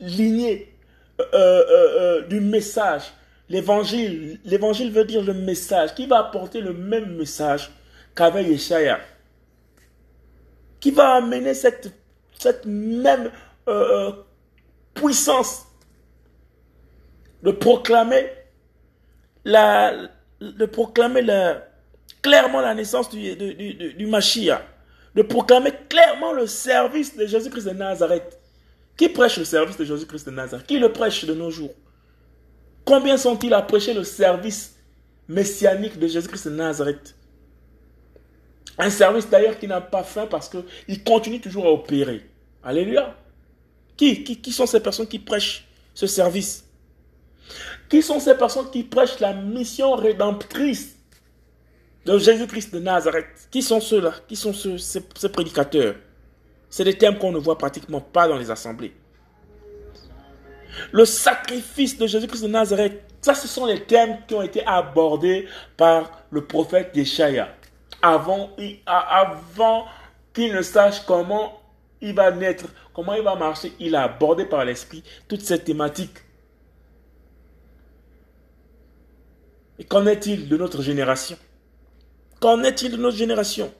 [0.00, 0.72] lignée
[1.20, 3.02] euh, euh, euh, du message.
[3.48, 5.94] L'évangile, l'évangile veut dire le message.
[5.94, 7.70] Qui va apporter le même message
[8.14, 9.00] qu'avec Yeshaya
[10.80, 11.92] Qui va amener cette,
[12.64, 13.30] même
[14.94, 15.66] puissance
[17.42, 18.30] de proclamer
[19.44, 20.08] la,
[20.40, 21.66] de proclamer la,
[22.22, 24.62] clairement la naissance du, du, du, du Mashiach
[25.16, 28.38] de proclamer clairement le service de Jésus-Christ de Nazareth.
[28.96, 30.66] Qui prêche le service de Jésus-Christ de Nazareth?
[30.66, 31.74] Qui le prêche de nos jours?
[32.84, 34.76] Combien sont-ils à prêcher le service
[35.26, 37.14] messianique de Jésus-Christ de Nazareth?
[38.78, 42.28] Un service d'ailleurs qui n'a pas fin parce qu'il continue toujours à opérer.
[42.62, 43.16] Alléluia.
[43.96, 46.64] Qui, qui, qui sont ces personnes qui prêchent ce service?
[47.88, 50.95] Qui sont ces personnes qui prêchent la mission rédemptrice
[52.06, 53.48] de Jésus-Christ de Nazareth.
[53.50, 55.96] Qui sont ceux-là Qui sont ceux, ces, prédicateurs
[56.70, 58.94] C'est des thèmes qu'on ne voit pratiquement pas dans les assemblées.
[60.92, 65.48] Le sacrifice de Jésus-Christ de Nazareth, ça ce sont les thèmes qui ont été abordés
[65.76, 67.48] par le prophète Yeshaya.
[68.00, 68.50] Avant,
[68.86, 69.86] avant
[70.32, 71.60] qu'il ne sache comment
[72.00, 76.18] il va naître, comment il va marcher, il a abordé par l'Esprit toute cette thématique.
[79.78, 81.36] Et qu'en est-il de notre génération?
[82.40, 83.72] Qu'en est-il de notre génération?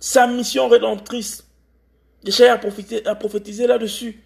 [0.00, 1.44] Sa mission rédemptrice.
[2.60, 4.22] Prophétisé, a prophétisé là-dessus.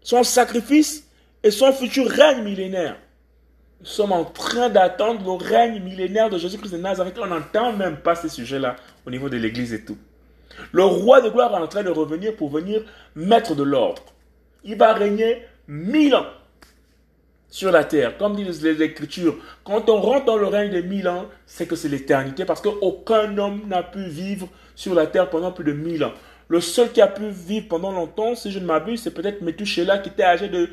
[0.00, 1.08] Son sacrifice
[1.42, 2.96] et son futur règne millénaire.
[3.80, 7.18] Nous sommes en train d'attendre le règne millénaire de Jésus-Christ de Nazareth.
[7.20, 9.98] On n'entend même pas ces sujets-là au niveau de l'Église et tout.
[10.72, 12.82] Le roi de gloire est en train de revenir pour venir
[13.14, 14.02] mettre de l'ordre.
[14.64, 16.26] Il va régner mille ans
[17.56, 18.18] sur la terre.
[18.18, 21.74] Comme disent les Écritures, quand on rentre dans le règne de mille ans, c'est que
[21.74, 26.04] c'est l'éternité parce qu'aucun homme n'a pu vivre sur la terre pendant plus de mille
[26.04, 26.12] ans.
[26.48, 29.96] Le seul qui a pu vivre pendant longtemps, si je ne m'abuse, c'est peut-être Methuselah
[30.00, 30.68] qui était âgé de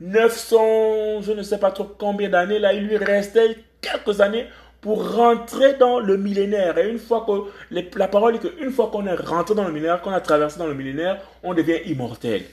[0.00, 2.60] 900, euh, je ne sais pas trop combien d'années.
[2.60, 4.46] Là, il lui restait quelques années
[4.80, 6.78] pour rentrer dans le millénaire.
[6.78, 10.00] Et une fois que, la parole dit qu'une fois qu'on est rentré dans le millénaire,
[10.02, 12.44] qu'on a traversé dans le millénaire, on devient immortel.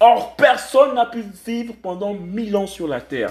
[0.00, 3.30] Or, personne n'a pu vivre pendant mille ans sur la terre.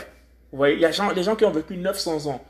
[0.51, 2.43] Vous voyez, il y a des gens qui ont vécu 900 ans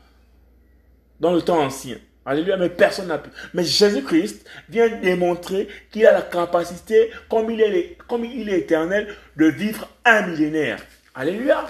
[1.20, 1.98] dans le temps ancien.
[2.24, 3.30] Alléluia, mais personne n'a pu.
[3.54, 9.14] Mais Jésus-Christ vient démontrer qu'il a la capacité, comme il, est, comme il est éternel,
[9.36, 10.78] de vivre un millénaire.
[11.14, 11.66] Alléluia.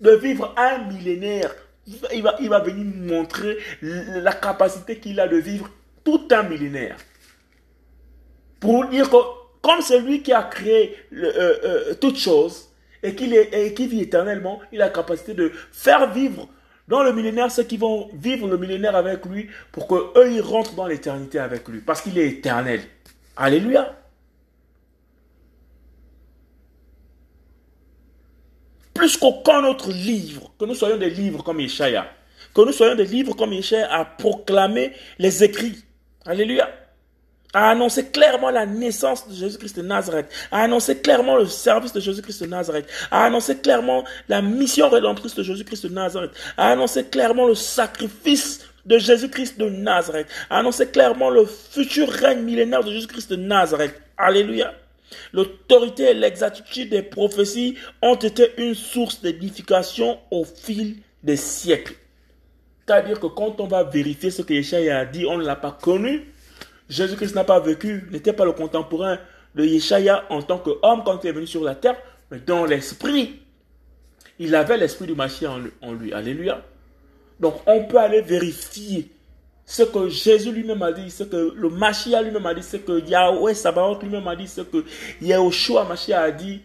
[0.00, 1.54] De vivre un millénaire.
[2.14, 5.68] Il va, il va venir montrer la capacité qu'il a de vivre
[6.04, 6.96] tout un millénaire.
[8.58, 9.16] Pour dire que,
[9.62, 12.70] comme c'est lui qui a créé euh, euh, toutes choses,
[13.02, 16.48] et qui vit éternellement, il a la capacité de faire vivre
[16.88, 20.74] dans le millénaire, ceux qui vont vivre le millénaire avec lui pour qu'eux, ils rentrent
[20.74, 21.80] dans l'éternité avec lui.
[21.80, 22.82] Parce qu'il est éternel.
[23.36, 23.96] Alléluia.
[28.92, 32.06] Plus qu'aucun autre livre, que nous soyons des livres comme Ishaïa,
[32.54, 35.84] que nous soyons des livres comme Ishaïa à proclamer les écrits.
[36.26, 36.68] Alléluia
[37.52, 42.00] a annoncé clairement la naissance de Jésus-Christ de Nazareth, a annoncé clairement le service de
[42.00, 47.04] Jésus-Christ de Nazareth, a annoncé clairement la mission rédemptrice de Jésus-Christ de Nazareth, a annoncé
[47.04, 52.92] clairement le sacrifice de Jésus-Christ de Nazareth, a annoncé clairement le futur règne millénaire de
[52.92, 54.00] Jésus-Christ de Nazareth.
[54.16, 54.74] Alléluia.
[55.32, 61.94] L'autorité et l'exactitude des prophéties ont été une source d'édification au fil des siècles.
[62.86, 65.76] C'est-à-dire que quand on va vérifier ce que Yeshua a dit, on ne l'a pas
[65.80, 66.26] connu,
[66.90, 69.18] Jésus-Christ n'a pas vécu, n'était pas le contemporain
[69.54, 71.96] de Yeshaya en tant qu'homme quand il est venu sur la terre,
[72.30, 73.40] mais dans l'esprit.
[74.38, 75.50] Il avait l'esprit du Mashiach
[75.82, 76.12] en lui.
[76.12, 76.62] Alléluia.
[77.38, 79.10] Donc on peut aller vérifier
[79.64, 83.06] ce que Jésus lui-même a dit, ce que le Mashiach lui-même a dit, ce que
[83.06, 84.84] Yahweh Sabaoth lui-même a dit, ce que
[85.20, 86.60] Yahushua Mashiach a dit,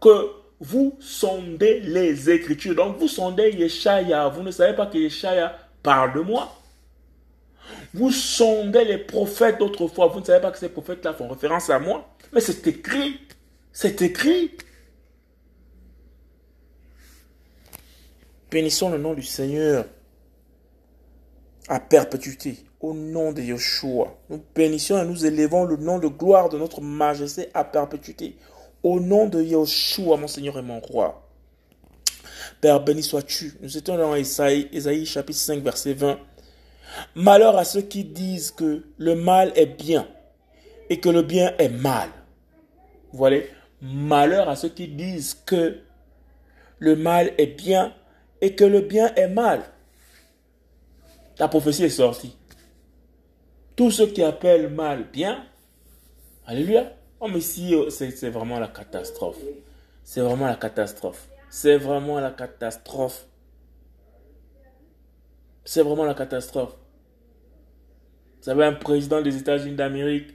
[0.00, 0.30] que
[0.60, 2.74] vous sondez les Écritures.
[2.74, 4.28] Donc vous sondez Yeshaya.
[4.28, 6.52] Vous ne savez pas que Yeshaya parle de moi.
[7.94, 10.08] Vous sondez les prophètes d'autrefois.
[10.08, 12.08] Vous ne savez pas que ces prophètes-là font référence à moi.
[12.32, 13.20] Mais c'est écrit.
[13.72, 14.52] C'est écrit.
[18.50, 19.84] Bénissons le nom du Seigneur
[21.68, 22.64] à perpétuité.
[22.80, 24.16] Au nom de Yeshua.
[24.30, 28.36] Nous bénissons et nous élevons le nom de gloire de notre majesté à perpétuité.
[28.82, 31.28] Au nom de Yeshua, mon Seigneur et mon roi.
[32.60, 33.54] Père, béni sois-tu.
[33.60, 36.18] Nous étions dans Esaïe, Esaïe chapitre 5, verset 20.
[37.14, 40.08] Malheur à ceux qui disent que le mal est bien
[40.90, 42.08] et que le bien est mal.
[43.12, 43.50] Vous voyez?
[43.80, 45.78] Malheur à ceux qui disent que
[46.78, 47.94] le mal est bien
[48.40, 49.62] et que le bien est mal.
[51.38, 52.36] La prophétie est sortie.
[53.76, 55.44] Tous ceux qui appellent mal bien,
[56.46, 56.92] alléluia.
[57.20, 59.38] Oh mais si oh, c'est vraiment la catastrophe.
[60.02, 61.28] C'est vraiment la catastrophe.
[61.50, 63.26] C'est vraiment la catastrophe.
[65.68, 66.72] C'est vraiment la catastrophe.
[68.40, 70.28] Vous avez un président des États-Unis d'Amérique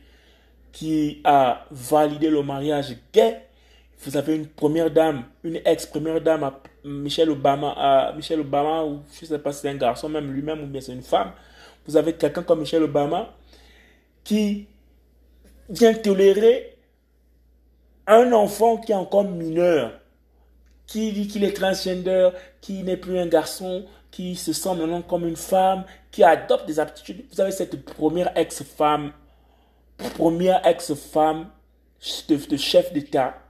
[0.71, 3.41] qui a validé le mariage gay.
[4.03, 6.51] Vous avez une première dame, une ex-première dame,
[6.85, 10.31] Michelle Obama, à Michelle Obama, ou je ne sais pas si c'est un garçon même
[10.31, 11.31] lui-même ou bien c'est une femme.
[11.87, 13.33] Vous avez quelqu'un comme Michelle Obama
[14.23, 14.67] qui
[15.67, 16.77] vient tolérer
[18.05, 19.99] un enfant qui est encore mineur,
[20.85, 22.29] qui dit qu'il est transgender,
[22.61, 26.79] qui n'est plus un garçon, qui se sent maintenant comme une femme, qui adopte des
[26.79, 27.25] aptitudes.
[27.31, 29.11] Vous avez cette première ex-femme,
[29.97, 31.49] première ex-femme
[32.29, 33.41] de, chef d'État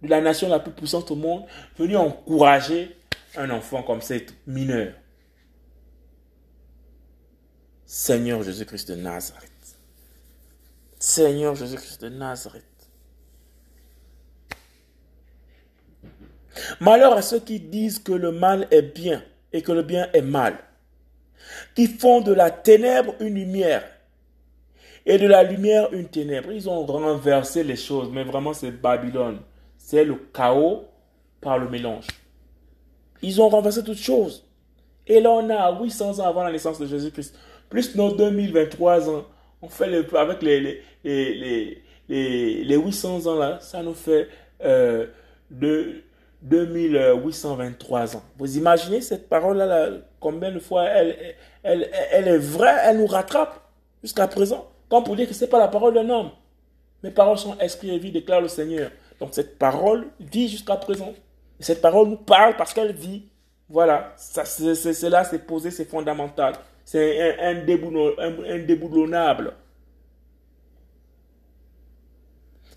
[0.00, 1.44] de la nation la plus puissante au monde,
[1.76, 2.96] venue encourager
[3.34, 4.94] un enfant comme cette mineur.
[7.84, 9.50] Seigneur Jésus-Christ de Nazareth.
[11.00, 12.62] Seigneur Jésus-Christ de Nazareth.
[16.78, 20.22] Malheur à ceux qui disent que le mal est bien et que le bien est
[20.22, 20.56] mal,
[21.74, 23.82] qui font de la ténèbre une lumière
[25.04, 26.52] et de la lumière une ténèbre.
[26.52, 29.40] Ils ont renversé les choses, mais vraiment c'est Babylone.
[29.76, 30.84] C'est le chaos
[31.40, 32.06] par le mélange.
[33.20, 34.44] Ils ont renversé toutes choses.
[35.06, 37.36] Et là, on a 800 ans avant la naissance de Jésus-Christ,
[37.68, 39.24] plus nos 2023 ans,
[39.60, 44.28] On fait le, avec les, les, les, les, les 800 ans là, ça nous fait
[44.64, 45.06] euh,
[45.50, 46.02] de,
[46.42, 48.22] 2823 ans.
[48.36, 49.90] Vous imaginez cette parole-là,
[50.20, 53.60] combien de fois elle, elle, elle, est vraie, elle nous rattrape
[54.02, 54.68] jusqu'à présent?
[54.88, 56.30] Comme pour dire que ce n'est pas la parole d'un homme.
[57.02, 58.90] Mes paroles sont esprit et vie, déclare le Seigneur.
[59.20, 61.12] Donc cette parole vit jusqu'à présent.
[61.60, 63.28] Et cette parole nous parle parce qu'elle vit.
[63.68, 66.54] Voilà, c'est là, c'est posé, c'est fondamental.
[66.84, 69.54] C'est indéboulonnable.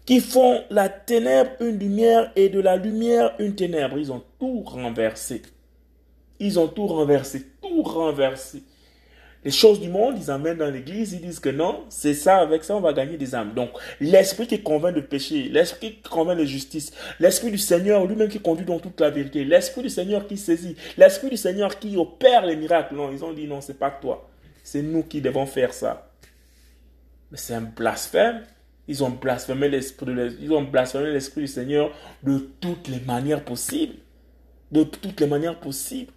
[0.06, 3.97] Qui font la ténèbre une lumière et de la lumière une ténèbre.
[3.97, 5.41] Ils ont tout renversé.
[6.39, 8.62] Ils ont tout renversé, tout renversé
[9.45, 12.64] les choses du monde, ils amènent dans l'église, ils disent que non, c'est ça, avec
[12.64, 13.53] ça, on va gagner des âmes.
[13.53, 18.28] Donc, l'esprit qui convainc de péché, l'esprit qui convainc de justice, l'esprit du Seigneur lui-même
[18.28, 21.95] qui conduit dans toute la vérité, l'esprit du Seigneur qui saisit, l'esprit du Seigneur qui
[21.95, 22.95] opère les miracles.
[22.95, 24.28] Non, ils ont dit non, c'est pas toi.
[24.64, 26.10] C'est nous qui devons faire ça.
[27.30, 28.41] Mais c'est un blasphème.
[28.88, 31.91] Ils ont blasphémé l'esprit du Seigneur
[32.23, 33.95] de toutes les manières possibles.
[34.71, 36.11] De toutes les manières possibles.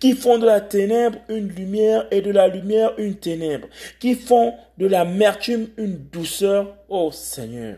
[0.00, 3.68] qui font de la ténèbre une lumière et de la lumière une ténèbre,
[4.00, 7.76] qui font de l'amertume une douceur, ô Seigneur.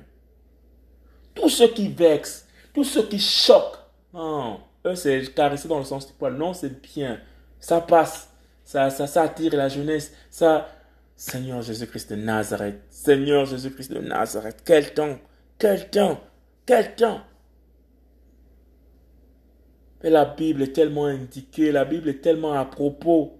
[1.34, 3.76] Tout ce qui vexe, tout ce qui choque,
[4.12, 7.20] non, eux c'est caresser dans le sens du poil, non c'est bien,
[7.58, 8.30] ça passe,
[8.64, 10.68] ça, ça, attire la jeunesse, ça,
[11.16, 15.18] Seigneur Jésus-Christ de Nazareth, Seigneur Jésus-Christ de Nazareth, quel temps,
[15.58, 16.20] quel temps,
[16.66, 17.20] quel temps.
[20.02, 23.38] Mais la Bible est tellement indiquée, la Bible est tellement à propos.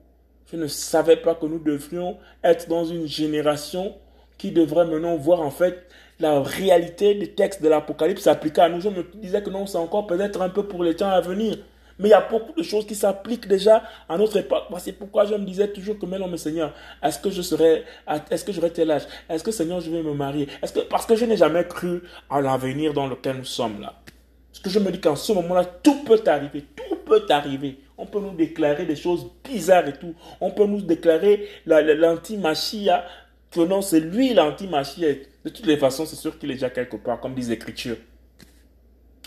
[0.51, 3.95] Je ne savais pas que nous devrions être dans une génération
[4.39, 5.87] qui devrait maintenant voir en fait
[6.21, 8.81] la réalité des textes de l'Apocalypse s'appliquer à nous.
[8.81, 11.59] Je me disais que non, c'est encore peut-être un peu pour les temps à venir.
[11.99, 14.65] Mais il y a beaucoup de choses qui s'appliquent déjà à notre époque.
[14.79, 16.73] C'est pourquoi je me disais toujours que, mais non, mais Seigneur,
[17.03, 17.85] est-ce que je serai,
[18.31, 19.03] est-ce que j'aurai tel âge?
[19.29, 20.49] Est-ce que Seigneur, je vais me marier?
[20.63, 23.95] Est-ce que, parce que je n'ai jamais cru à l'avenir dans lequel nous sommes là.
[24.51, 27.81] Parce que je me dis qu'en ce moment-là, tout peut arriver, tout peut arriver.
[27.99, 30.15] On peut nous déclarer des choses bizarres et tout.
[30.41, 33.05] On peut nous déclarer l'anti-machia,
[33.51, 35.09] que non, c'est lui l'anti-machia.
[35.45, 37.97] De toutes les façons, c'est sûr qu'il est déjà quelque part, comme disent l'Écriture.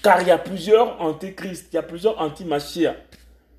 [0.07, 2.95] Car il y a plusieurs antichrist, il y a plusieurs anti-machia.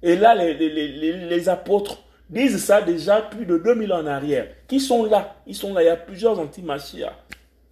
[0.03, 4.49] Et là, les, les, apôtres disent ça déjà plus de 2000 ans en arrière.
[4.66, 5.36] Qui sont là?
[5.46, 7.12] Ils sont là, il y a plusieurs anti-machia.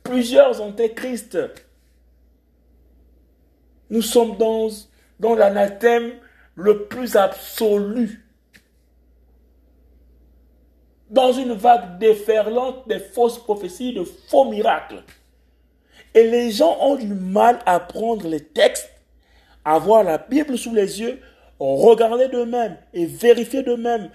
[0.02, 1.38] Plusieurs antichrists.
[3.88, 4.68] Nous sommes dans,
[5.20, 6.12] dans l'anathème
[6.54, 8.28] le plus absolu.
[11.08, 15.02] Dans une vague déferlante des fausses prophéties, de faux miracles.
[16.16, 18.90] Et les gens ont du mal à prendre les textes,
[19.66, 21.20] à voir la Bible sous les yeux,
[21.60, 24.08] regarder d'eux-mêmes et vérifier d'eux-mêmes,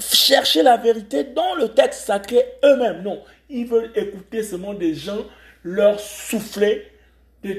[0.00, 3.02] chercher la vérité dans le texte sacré eux-mêmes.
[3.02, 5.24] Non, ils veulent écouter seulement des gens
[5.62, 6.84] leur souffler
[7.44, 7.52] des,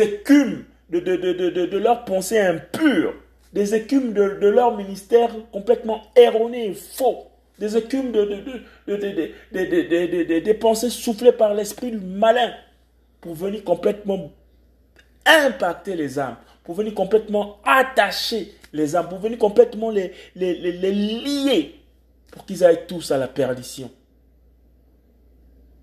[0.00, 3.14] écumes de, leur pensée impure,
[3.52, 7.26] des écumes de, leur ministère complètement erroné et faux,
[7.62, 8.44] des écumes de,
[10.40, 12.52] des pensées soufflées par l'esprit malin
[13.20, 14.32] pour venir complètement
[15.24, 20.90] impacter les âmes, pour venir complètement attacher les âmes, pour venir complètement les, les, les
[20.90, 21.76] lier
[22.32, 23.92] pour qu'ils aillent tous à la perdition.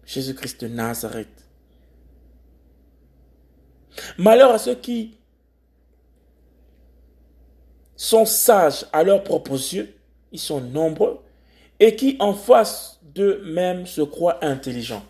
[0.05, 1.29] Jésus-Christ de Nazareth
[4.17, 5.15] Malheur à ceux qui
[7.95, 9.95] sont sages à leurs propres yeux,
[10.33, 11.21] ils sont nombreux,
[11.79, 15.03] et qui en face d'eux-mêmes se croient intelligents.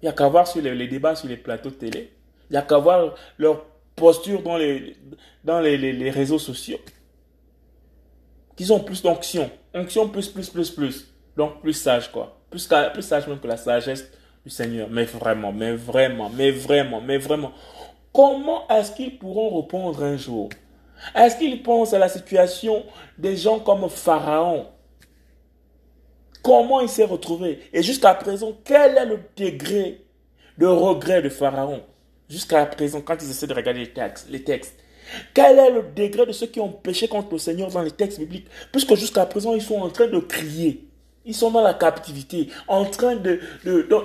[0.00, 2.12] Il n'y a qu'à voir sur les, débats sur les plateaux de télé.
[2.50, 3.64] Il n'y a qu'à voir leur
[3.96, 4.96] posture dans les,
[5.42, 6.78] dans les, réseaux sociaux.
[8.56, 9.50] Qu'ils ont plus d'onction.
[9.74, 11.14] Onction plus, plus, plus, plus.
[11.36, 12.38] Donc plus sage, quoi.
[12.50, 14.10] Plus, plus sage même que la sagesse
[14.48, 14.88] Seigneur.
[14.90, 17.52] Mais vraiment, mais vraiment, mais vraiment, mais vraiment.
[18.12, 20.48] Comment est-ce qu'ils pourront répondre un jour?
[21.14, 22.84] Est-ce qu'ils pensent à la situation
[23.18, 24.66] des gens comme Pharaon?
[26.46, 27.58] Comment il s'est retrouvé?
[27.72, 30.04] Et jusqu'à présent, quel est le degré
[30.56, 31.82] de regret de Pharaon?
[32.30, 34.76] Jusqu'à présent, quand ils essaient de regarder les textes, les textes,
[35.34, 38.20] quel est le degré de ceux qui ont péché contre le Seigneur dans les textes
[38.20, 38.46] bibliques?
[38.70, 40.88] Puisque jusqu'à présent, ils sont en train de crier.
[41.26, 43.40] Ils sont dans la captivité, en train de,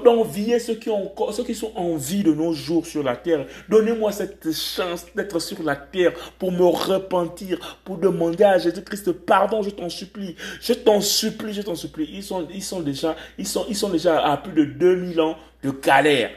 [0.04, 0.90] d'envier ceux, qui
[1.32, 3.46] ceux qui sont en vie de nos jours sur la terre.
[3.70, 9.62] Donnez-moi cette chance d'être sur la terre pour me repentir, pour demander à Jésus-Christ pardon,
[9.62, 10.36] je t'en supplie.
[10.60, 12.10] Je t'en supplie, je t'en supplie.
[12.12, 15.38] Ils sont, ils, sont déjà, ils, sont, ils sont déjà à plus de 2000 ans
[15.64, 16.32] de galère.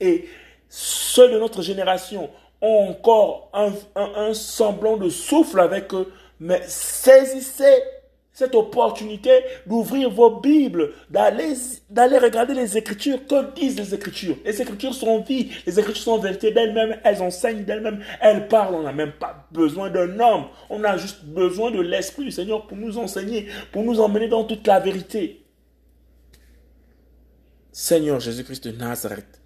[0.00, 0.28] Et
[0.68, 7.82] ceux de notre génération ont encore un, semblant de souffle avec eux, mais saisissez
[8.32, 9.30] cette opportunité
[9.66, 13.26] d'ouvrir vos Bibles, d'aller, regarder les Écritures.
[13.26, 17.64] Que disent les Écritures Les Écritures sont vie, les Écritures sont vérité d'elles-mêmes, elles enseignent
[17.64, 18.74] d'elles-mêmes, elles parlent.
[18.74, 22.66] On n'a même pas besoin d'un homme, on a juste besoin de l'Esprit du Seigneur
[22.66, 25.44] pour nous enseigner, pour nous emmener dans toute la vérité.
[27.72, 29.40] Seigneur Jésus-Christ de Nazareth,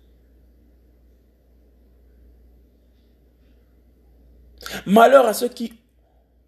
[4.86, 5.74] Malheur à ceux qui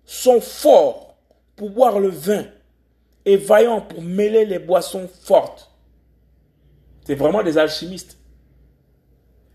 [0.05, 1.06] sont forts
[1.57, 2.45] pour boire le vin
[3.25, 5.71] et vaillants pour mêler les boissons fortes.
[7.05, 8.19] C'est vraiment des alchimistes.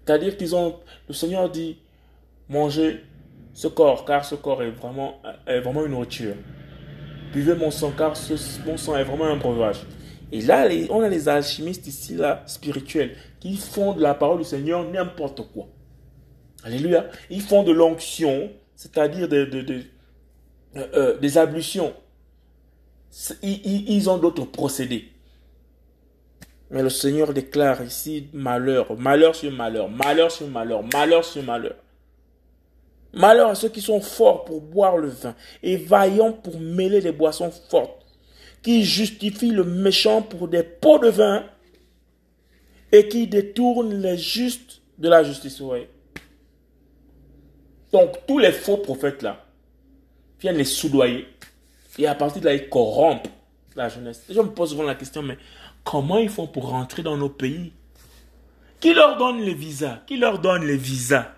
[0.03, 1.77] C'est-à-dire qu'ils ont, le Seigneur dit,
[2.49, 3.03] mangez
[3.53, 6.35] ce corps, car ce corps est vraiment, est vraiment une nourriture.
[7.33, 8.33] Buvez mon sang, car ce,
[8.65, 9.85] mon sang est vraiment un breuvage.
[10.31, 14.45] Et là, on a les alchimistes ici, là, spirituels, qui font de la parole du
[14.45, 15.67] Seigneur n'importe quoi.
[16.63, 17.07] Alléluia.
[17.29, 19.81] Ils font de l'onction, c'est-à-dire de, euh,
[20.77, 21.93] euh, des ablutions.
[23.43, 25.09] Ils, ont d'autres procédés.
[26.69, 31.75] Mais le Seigneur déclare ici malheur, malheur sur malheur, malheur sur malheur, malheur sur malheur.
[33.13, 37.11] Malheur à ceux qui sont forts pour boire le vin et vaillants pour mêler les
[37.11, 38.05] boissons fortes,
[38.61, 41.43] qui justifient le méchant pour des pots de vin
[42.93, 45.61] et qui détournent les justes de la justice.
[47.91, 49.45] Donc, tous les faux prophètes là
[50.41, 51.27] viennent les soudoyer.
[51.97, 53.27] Et à partir de là, ils corrompent
[53.75, 54.23] la jeunesse.
[54.29, 55.37] je me pose souvent la question, mais
[55.83, 57.71] comment ils font pour rentrer dans nos pays?
[58.79, 60.01] Qui leur donne les visas?
[60.07, 61.31] Qui leur donne les visas?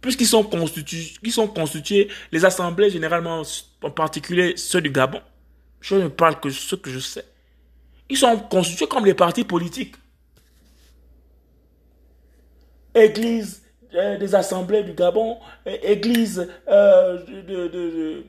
[0.00, 3.42] Puisqu'ils sont constitués, les assemblées généralement,
[3.82, 5.20] en particulier ceux du Gabon,
[5.80, 7.24] je ne parle que ce que je sais.
[8.08, 9.94] Ils sont constitués comme les partis politiques.
[12.94, 13.61] Église
[13.94, 18.24] euh, des assemblées du Gabon, église euh, de,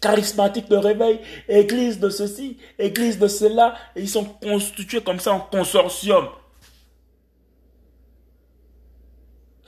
[0.00, 5.40] charismatique de réveil, église de ceci, église de cela, ils sont constitués comme ça en
[5.40, 6.28] consortium.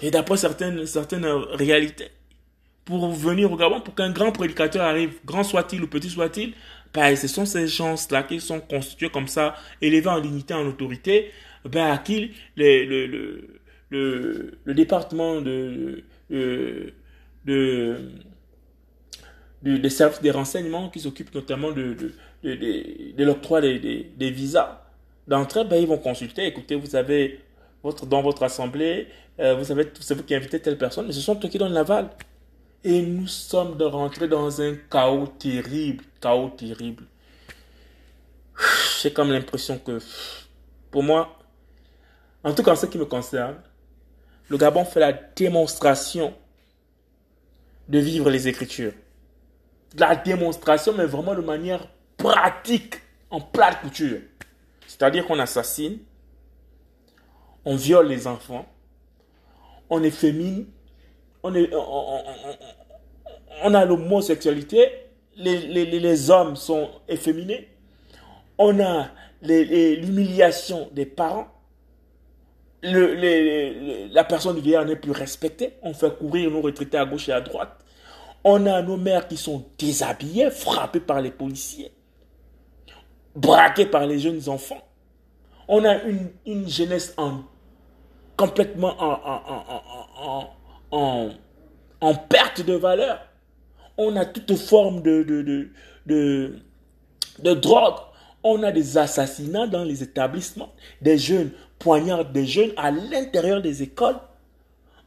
[0.01, 2.09] Et d'après certaines, certaines réalités,
[2.85, 6.55] pour venir au Gabon, pour qu'un grand prédicateur arrive, grand soit-il ou petit soit-il,
[6.95, 11.31] ben, ce sont ces gens-là qui sont constitués comme ça, élevés en dignité, en autorité,
[11.65, 13.62] ben, à qui le, le
[13.93, 16.93] le, département de, de,
[19.62, 21.97] des services des renseignements qui s'occupent notamment de,
[22.43, 24.82] de, l'octroi des, visas
[25.28, 27.40] d'entrée, ben, ils vont consulter, écoutez, vous avez
[27.82, 29.09] votre, dans votre assemblée,
[29.40, 31.72] euh, vous savez, c'est vous qui invitez telle personne, mais ce sont eux qui donnent
[31.72, 32.11] l'aval.
[32.84, 37.05] Et nous sommes de rentrer dans un chaos terrible, chaos terrible.
[39.01, 39.99] J'ai comme l'impression que,
[40.90, 41.38] pour moi,
[42.43, 43.57] en tout cas en ce qui me concerne,
[44.53, 46.34] le Gabon fait la démonstration
[47.88, 48.92] de vivre les Écritures.
[49.96, 51.88] La démonstration, mais vraiment de manière
[52.18, 52.96] pratique,
[53.30, 54.18] en plate couture.
[54.86, 56.00] C'est-à-dire qu'on assassine,
[57.64, 58.66] on viole les enfants,
[59.88, 60.66] on effémine,
[61.42, 61.70] on, est,
[63.64, 64.86] on, a l'homosexualité,
[65.34, 67.70] les, hommes sont efféminés,
[68.59, 69.09] on a
[69.40, 71.48] l'humiliation des parents,
[72.83, 75.74] la personne vieille n'est plus respectée.
[75.83, 77.78] On fait courir nos retraités à gauche et à droite.
[78.45, 81.93] On a nos mères qui sont déshabillées, frappées par les policiers,
[83.37, 84.83] braquées par les jeunes enfants.
[85.68, 87.43] On a une, une jeunesse en,
[88.37, 90.49] complètement en,
[90.91, 91.30] en,
[92.01, 93.20] en, perte de valeur.
[93.97, 95.70] On a toute forme de, de,
[96.07, 96.59] de,
[97.39, 98.01] de drogue.
[98.45, 103.82] On a des assassinats dans les établissements, des jeunes poignardent des jeunes à l'intérieur des
[103.82, 104.16] écoles.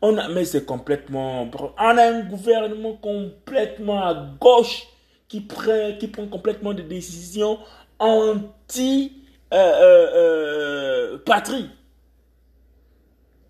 [0.02, 1.50] On a, mais c'est complètement...
[1.78, 4.84] On a un gouvernement complètement à gauche
[5.28, 7.60] qui prend, qui prend complètement des décisions
[8.00, 9.14] anti-patrie.
[9.54, 11.18] Euh, euh,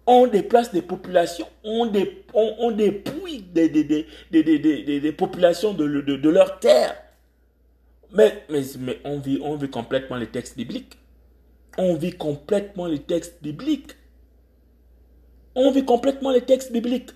[0.07, 1.91] on déplace des populations, on,
[2.33, 6.95] on, dépouille des, des, des, des populations de, de, de, leur terre.
[8.16, 8.63] Mais, mais,
[9.03, 10.97] on, vit, on vit complètement les textes bibliques
[11.78, 13.95] on vit complètement les textes bibliques.
[15.55, 17.11] On vit complètement les textes bibliques.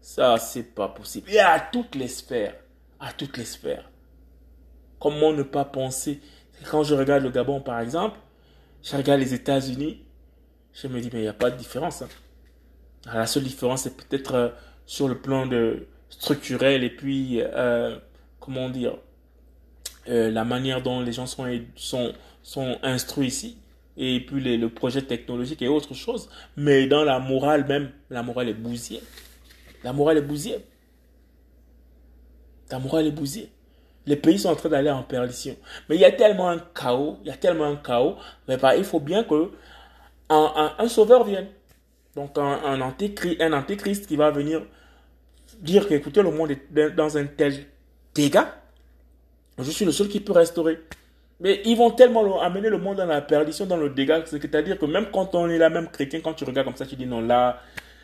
[0.00, 1.30] Ça, c'est pas possible.
[1.30, 2.56] Et à toutes les sphères.
[3.00, 3.90] À toutes les sphères.
[4.98, 6.20] Comment ne pas penser?
[6.70, 8.18] Quand je regarde le Gabon, par exemple,
[8.82, 10.02] je regarde les États-Unis,
[10.72, 12.02] je me dis, mais il n'y a pas de différence.
[12.02, 12.08] Hein.
[13.12, 14.48] la seule différence, c'est peut-être euh,
[14.86, 17.98] sur le plan de structurel et puis, euh,
[18.40, 18.96] comment dire,
[20.08, 21.46] euh, la manière dont les gens sont,
[21.76, 23.58] sont, sont instruits ici.
[23.96, 26.28] et puis le projet technologique et autre chose.
[26.56, 29.02] Mais dans la morale même, la morale est bousillée.
[29.82, 30.64] La morale est bousillée.
[32.70, 33.50] La morale est bousillée.
[34.06, 35.56] Les pays sont en train d'aller en perdition.
[35.88, 38.16] Mais il y a tellement un chaos, il y a tellement un chaos,
[38.48, 39.50] mais bah, il faut bien que
[40.28, 41.48] un, sauveur vienne.
[42.16, 44.62] Donc un, un, antéchrist, un antéchrist qui va venir
[45.60, 47.66] dire que écoutez, le monde est dans un tel
[48.14, 48.54] dégât.
[49.58, 50.80] Je suis le seul qui peut restaurer.
[51.40, 54.86] Mais ils vont tellement amener le monde dans la perdition, dans le dégât, c'est-à-dire que
[54.86, 57.20] même quand on est là, même chrétien, quand tu regardes comme ça, tu dis non,
[57.20, 57.60] là,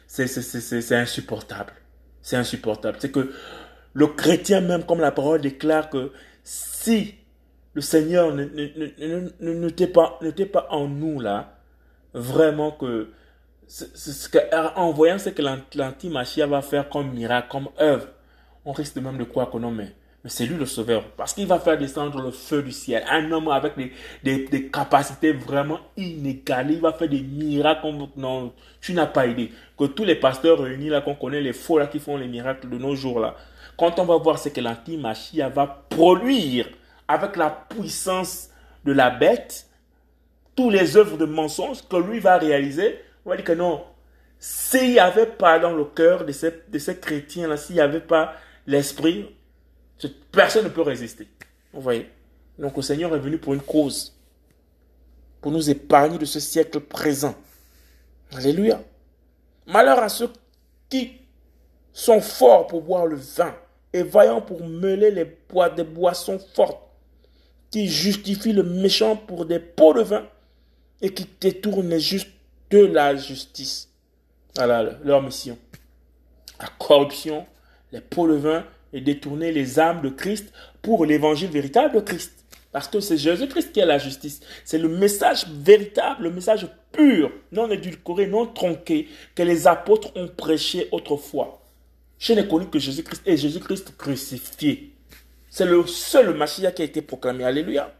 [0.06, 1.72] c'est insupportable.
[2.22, 2.98] C'est insupportable.
[3.00, 3.32] C'est que
[3.92, 7.14] le chrétien même, comme la parole déclare que si
[7.74, 10.18] le Seigneur n'était pas,
[10.52, 11.56] pas en nous là,
[12.12, 13.10] vraiment que
[13.68, 14.28] ce
[14.76, 15.42] en voyant ce que
[15.78, 18.08] l'anti-machia va faire comme miracle, comme œuvre,
[18.64, 19.92] on risque même de croire que non, mais,
[20.22, 21.04] mais c'est lui le sauveur.
[21.16, 23.02] Parce qu'il va faire descendre le feu du ciel.
[23.08, 23.72] Un homme avec
[24.22, 26.74] des, capacités vraiment inégalées.
[26.74, 28.52] Il va faire des miracles non,
[28.82, 29.50] tu n'as pas idée.
[29.78, 32.68] Que tous les pasteurs réunis là, qu'on connaît, les faux là qui font les miracles
[32.68, 33.34] de nos jours là,
[33.78, 36.68] quand on va voir ce que l'anti-machia va produire
[37.08, 38.50] avec la puissance
[38.84, 39.68] de la bête,
[40.54, 43.82] toutes les œuvres de mensonges que lui va réaliser, on va dire que non.
[44.38, 48.00] S'il n'y avait pas dans le cœur de ces, de ces chrétiens-là, s'il n'y avait
[48.00, 48.34] pas
[48.66, 49.26] l'esprit,
[50.08, 51.28] personne ne peut résister.
[51.72, 52.08] Vous voyez?
[52.58, 54.14] Donc le Seigneur est venu pour une cause,
[55.40, 57.34] pour nous épargner de ce siècle présent.
[58.32, 58.82] Alléluia.
[59.66, 60.30] Malheur à ceux
[60.88, 61.12] qui
[61.92, 63.54] sont forts pour boire le vin
[63.92, 66.82] et vaillants pour mêler les bois des boissons fortes,
[67.70, 70.26] qui justifient le méchant pour des pots de vin
[71.00, 72.30] et qui détournent les justes
[72.70, 73.88] de la justice.
[74.56, 75.56] Voilà leur mission.
[76.60, 77.46] La corruption,
[77.90, 82.44] les pots de vin et détourner les âmes de Christ pour l'évangile véritable de Christ.
[82.72, 84.40] Parce que c'est Jésus-Christ qui est la justice.
[84.64, 90.28] C'est le message véritable, le message pur, non édulcoré, non tronqué, que les apôtres ont
[90.28, 91.62] prêché autrefois.
[92.18, 94.92] Je n'ai connu que Jésus-Christ et Jésus-Christ crucifié.
[95.48, 97.44] C'est le seul Machia qui a été proclamé.
[97.44, 97.92] Alléluia.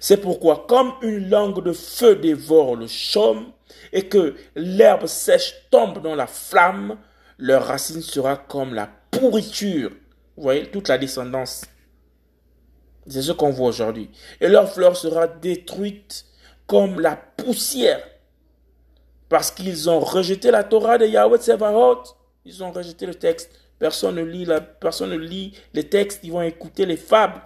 [0.00, 3.52] C'est pourquoi, comme une langue de feu dévore le chaume,
[3.92, 6.98] et que l'herbe sèche tombe dans la flamme,
[7.38, 9.90] leur racine sera comme la pourriture.
[10.36, 11.64] Vous voyez, toute la descendance.
[13.06, 14.10] C'est ce qu'on voit aujourd'hui.
[14.40, 16.24] Et leur fleur sera détruite
[16.66, 18.00] comme la poussière
[19.30, 22.02] parce qu'ils ont rejeté la Torah de Yahweh Tsevarot.
[22.44, 23.50] Ils ont rejeté le texte.
[23.78, 26.20] Personne ne lit la, personne ne lit les textes.
[26.24, 27.40] Ils vont écouter les fables.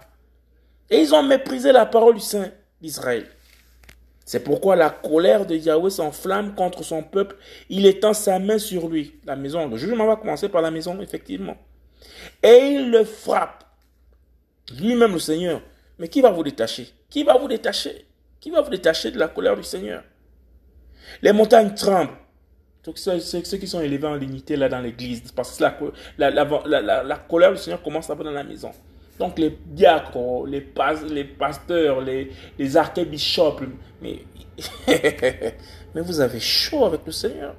[0.91, 3.26] Et ils ont méprisé la parole du Saint d'Israël.
[4.24, 7.36] C'est pourquoi la colère de Yahweh s'enflamme contre son peuple.
[7.68, 9.20] Il étend sa main sur lui.
[9.26, 11.56] La maison, le jugement va commencer par la maison, effectivement.
[12.42, 13.64] Et il le frappe.
[14.80, 15.60] Lui-même le Seigneur.
[15.98, 16.88] Mais qui va vous détacher?
[17.10, 18.06] Qui va vous détacher?
[18.40, 20.02] Qui va vous détacher de la colère du Seigneur?
[21.20, 22.16] Les montagnes tremblent.
[22.96, 25.64] Ceux, ceux, qui sont élevés en dignité là dans l'église, parce que
[26.18, 28.72] la, colère du Seigneur commence à dans la maison.
[29.18, 32.76] Donc les diacres, les, pasteurs, les, les
[34.02, 34.18] mais,
[35.94, 37.54] mais vous avez chaud avec le Seigneur.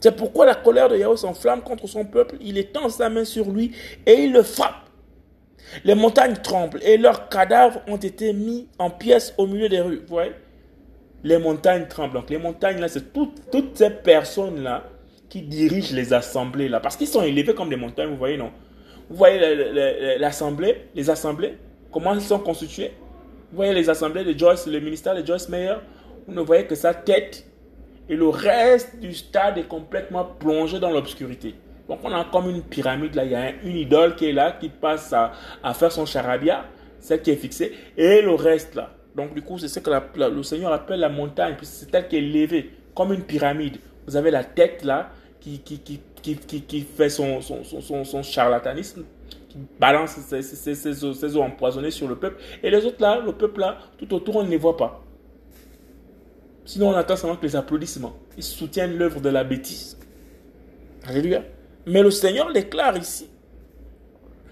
[0.00, 2.36] C'est pourquoi la colère de Yahweh s'enflamme contre son peuple.
[2.42, 3.72] Il étend sa main sur lui
[4.04, 4.90] et il le frappe.
[5.82, 10.00] Les montagnes tremblent et leurs cadavres ont été mis en pièces au milieu des rues.
[10.00, 10.32] Vous voyez?
[11.22, 12.12] Les montagnes tremblent.
[12.12, 14.84] Donc les montagnes, là, c'est toutes ces personnes-là
[15.30, 16.80] qui dirigent les assemblées, là.
[16.80, 18.52] Parce qu'ils sont élevés comme des montagnes, vous voyez, non?
[19.10, 21.58] Vous voyez l'assemblée, les assemblées,
[21.92, 22.92] comment ils sont constitués
[23.50, 25.76] Vous voyez les assemblées de Joyce, le ministère de Joyce Meyer
[26.26, 27.46] Vous ne voyez que sa tête
[28.08, 31.54] et le reste du stade est complètement plongé dans l'obscurité.
[31.88, 34.52] Donc on a comme une pyramide là, il y a une idole qui est là,
[34.52, 35.32] qui passe à,
[35.74, 36.64] faire son charabia,
[36.98, 38.90] celle qui est fixée, et le reste là.
[39.14, 42.16] Donc, du coup, c'est ce que le Seigneur appelle la montagne, puis c'est elle qui
[42.16, 43.76] est levée, comme une pyramide.
[44.06, 46.00] Vous avez la tête là, qui, qui, qui,
[46.32, 49.04] qui, fait son, son, son, charlatanisme,
[49.48, 52.42] qui balance ses, ses, ses, eaux, empoisonnées sur le peuple.
[52.62, 55.02] Et les autres là, le peuple là, tout autour, on ne les voit pas.
[56.64, 58.16] Sinon, on attend seulement que les applaudissements.
[58.38, 59.98] Ils soutiennent l'œuvre de la bêtise.
[61.06, 61.42] Alléluia.
[61.86, 63.28] Mais le Seigneur déclare ici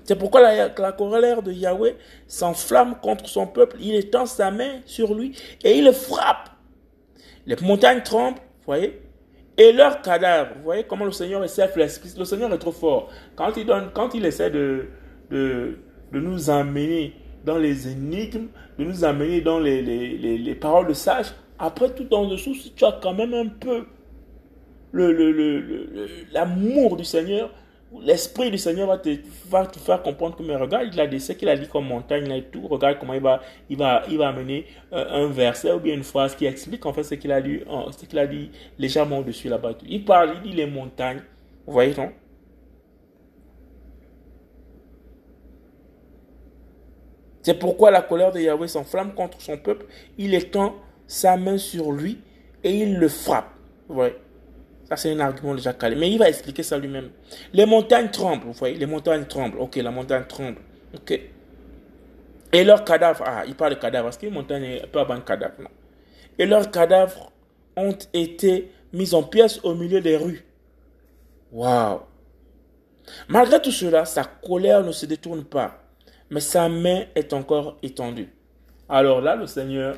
[0.05, 1.97] c'est pourquoi la, colère de Yahweh
[2.27, 3.77] s'enflamme contre son peuple.
[3.81, 6.51] Il étend sa main sur lui et il le frappe.
[7.47, 9.02] Les montagnes tremblent, voyez,
[9.63, 10.55] et leurs cadavres.
[10.57, 12.15] Vous voyez comment le Seigneur est l'esprit.
[12.19, 13.11] Le Seigneur est trop fort.
[13.37, 14.87] Quand il, donne, quand il essaie de,
[15.31, 15.77] de,
[16.13, 18.49] nous amener dans les énigmes,
[18.79, 22.73] de nous amener dans les, les, les, paroles de sages, après tout en dessous, si
[22.73, 23.87] tu as quand même un peu
[24.93, 27.51] l'amour le, le, du Seigneur,
[28.01, 28.99] l'esprit du Seigneur va
[29.67, 32.31] te, faire comprendre que, mais regarde, il a dit ce qu'il a dit comme montagne
[32.31, 32.67] et tout.
[32.67, 36.93] Regarde comment il va, amener euh, un verset ou bien une phrase qui explique en
[36.93, 39.73] fait ce qu'il a dit, ce qu'il légèrement au-dessus là-bas.
[39.87, 41.23] Il parle, il dit les montagnes.
[41.67, 42.11] Vous voyez, non?
[47.43, 49.87] C'est pourquoi la colère de Yahweh s'enflamme contre son peuple.
[50.17, 50.77] Il étend
[51.07, 52.19] sa main sur lui
[52.63, 53.51] et il le frappe.
[53.89, 54.15] Vous voyez?
[54.97, 55.97] C'est un argument déjà calé.
[55.97, 57.11] Mais il va expliquer ça lui-même.
[57.53, 58.45] Les montagnes tremblent.
[58.45, 59.59] Vous voyez Les montagnes tremblent.
[59.59, 60.59] Ok, la montagne tremble.
[60.95, 61.21] Ok.
[62.53, 63.25] Et leurs cadavres.
[63.27, 64.07] Ah, il parle de cadavres.
[64.07, 65.55] Parce qu'une montagne peut avoir un cadavre?
[66.39, 67.33] Et leurs cadavres
[67.77, 70.45] ont été mis en pièces au milieu des rues.
[71.53, 72.01] Waouh
[73.29, 75.83] Malgré tout cela, sa colère ne se détourne pas
[76.33, 78.33] mais sa main est encore étendue.
[78.89, 79.97] Alors là, le Seigneur,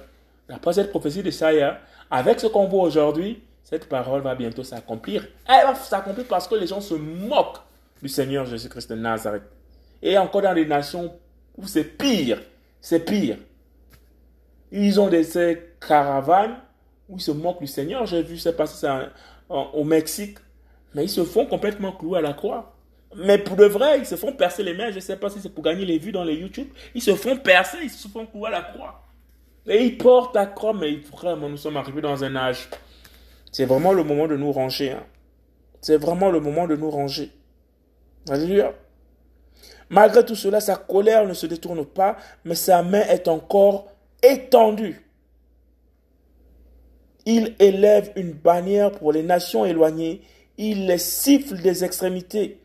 [0.49, 1.79] d'après cette prophétie de Saïa,
[2.11, 5.27] avec ce qu'on voit aujourd'hui, cette parole va bientôt s'accomplir.
[5.49, 7.61] Elle va s'accomplir parce que les gens se moquent
[8.03, 9.43] du Seigneur Jésus-Christ de Nazareth.
[10.03, 11.13] Et encore dans des nations
[11.57, 12.43] où c'est pire,
[12.81, 13.39] c'est pire.
[14.71, 16.57] Ils ont des ces caravanes
[17.09, 18.05] où ils se moquent du Seigneur.
[18.05, 18.87] J'ai vu ça passer
[19.49, 20.39] au Mexique.
[20.95, 22.77] Mais ils se font complètement clouer à la croix.
[23.17, 24.91] Mais pour de vrai, ils se font percer les mains.
[24.91, 26.69] Je ne sais pas si c'est pour gagner les vues dans les YouTube.
[26.95, 29.03] Ils se font percer, ils se font couper la croix.
[29.67, 32.69] Et ils portent la croix, mais vraiment, nous sommes arrivés dans un âge.
[33.55, 34.91] C'est vraiment le moment de nous ranger.
[34.91, 35.07] Hein.
[35.81, 37.31] C'est vraiment le moment de nous ranger.
[38.29, 38.75] Alléluia.
[39.91, 43.87] Malgré tout cela, sa colère ne se détourne pas, mais sa main est encore
[44.25, 45.09] étendue.
[47.27, 50.23] Il élève une bannière pour les nations éloignées.
[50.59, 52.61] Il les siffle des extrémités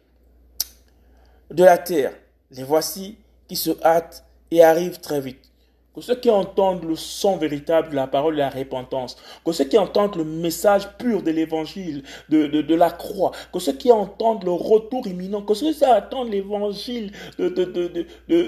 [1.51, 2.13] de la terre.
[2.49, 5.48] Les voici qui se hâtent et arrivent très vite
[5.95, 9.65] que ceux qui entendent le son véritable de la parole de la repentance, que ceux
[9.65, 14.43] qui entendent le message pur de l'évangile, de, de, la croix, que ceux qui entendent
[14.43, 17.47] le retour imminent, que ceux qui attendent l'évangile de,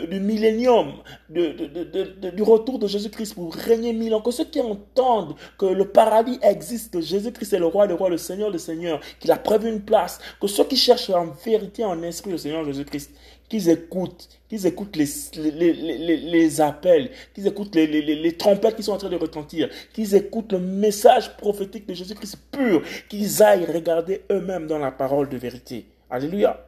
[0.06, 0.94] du millénium,
[1.30, 6.40] du retour de Jésus-Christ pour régner mille ans, que ceux qui entendent que le paradis
[6.44, 9.70] existe, que Jésus-Christ est le roi des rois, le Seigneur des seigneurs, qu'il a prévu
[9.70, 13.12] une place, que ceux qui cherchent en vérité, en esprit le Seigneur Jésus-Christ,
[13.52, 19.10] qu'ils écoutent, qu'ils écoutent les, les, appels, qu'ils écoutent les, trompettes qui sont en train
[19.10, 24.78] de retentir, qu'ils écoutent le message prophétique de Jésus-Christ pur, qu'ils aillent regarder eux-mêmes dans
[24.78, 25.86] la parole de vérité.
[26.10, 26.66] Alléluia.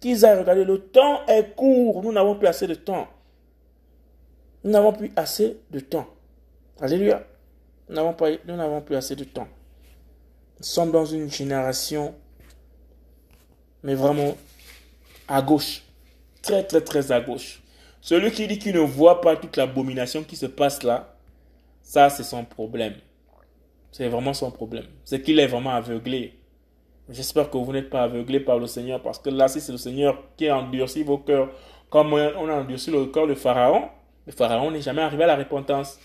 [0.00, 0.64] Qu'ils aillent regarder.
[0.64, 2.02] Le temps est court.
[2.02, 3.08] Nous n'avons plus assez de temps.
[4.64, 6.06] Nous n'avons plus assez de temps.
[6.80, 7.26] Alléluia.
[7.90, 9.48] Nous n'avons, pas, nous n'avons plus assez de temps.
[10.60, 12.14] Nous sommes dans une génération,
[13.82, 14.34] mais vraiment
[15.28, 15.82] à gauche
[16.42, 17.62] très très très à gauche.
[18.00, 21.16] Celui qui dit qu'il ne voit pas toute l'abomination qui se passe là,
[21.82, 22.94] ça c'est son problème.
[23.92, 24.86] C'est vraiment son problème.
[25.04, 26.38] C'est qu'il est vraiment aveuglé.
[27.08, 29.78] J'espère que vous n'êtes pas aveuglé par le Seigneur parce que là, si c'est le
[29.78, 31.50] Seigneur qui a endurci vos cœurs,
[31.90, 33.88] comme on a endurci le cœur de Pharaon,
[34.26, 35.98] le Pharaon n'est jamais arrivé à la repentance.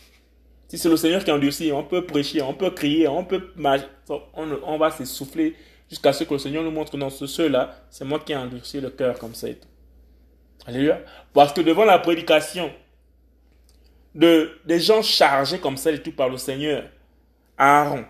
[0.67, 3.53] Si c'est le Seigneur qui a endurci, on peut prêcher, on peut crier, on peut
[4.33, 5.55] on, va s'essouffler
[5.89, 8.81] jusqu'à ce que le Seigneur nous montre dans ce ceux-là, c'est moi qui ai endurci
[8.81, 9.67] le cœur comme ça et tout.
[10.65, 11.01] Alléluia.
[11.33, 12.71] Parce que devant la prédication
[14.15, 16.83] de, des gens chargés comme ça et tout par le Seigneur,
[17.57, 18.05] Aaron,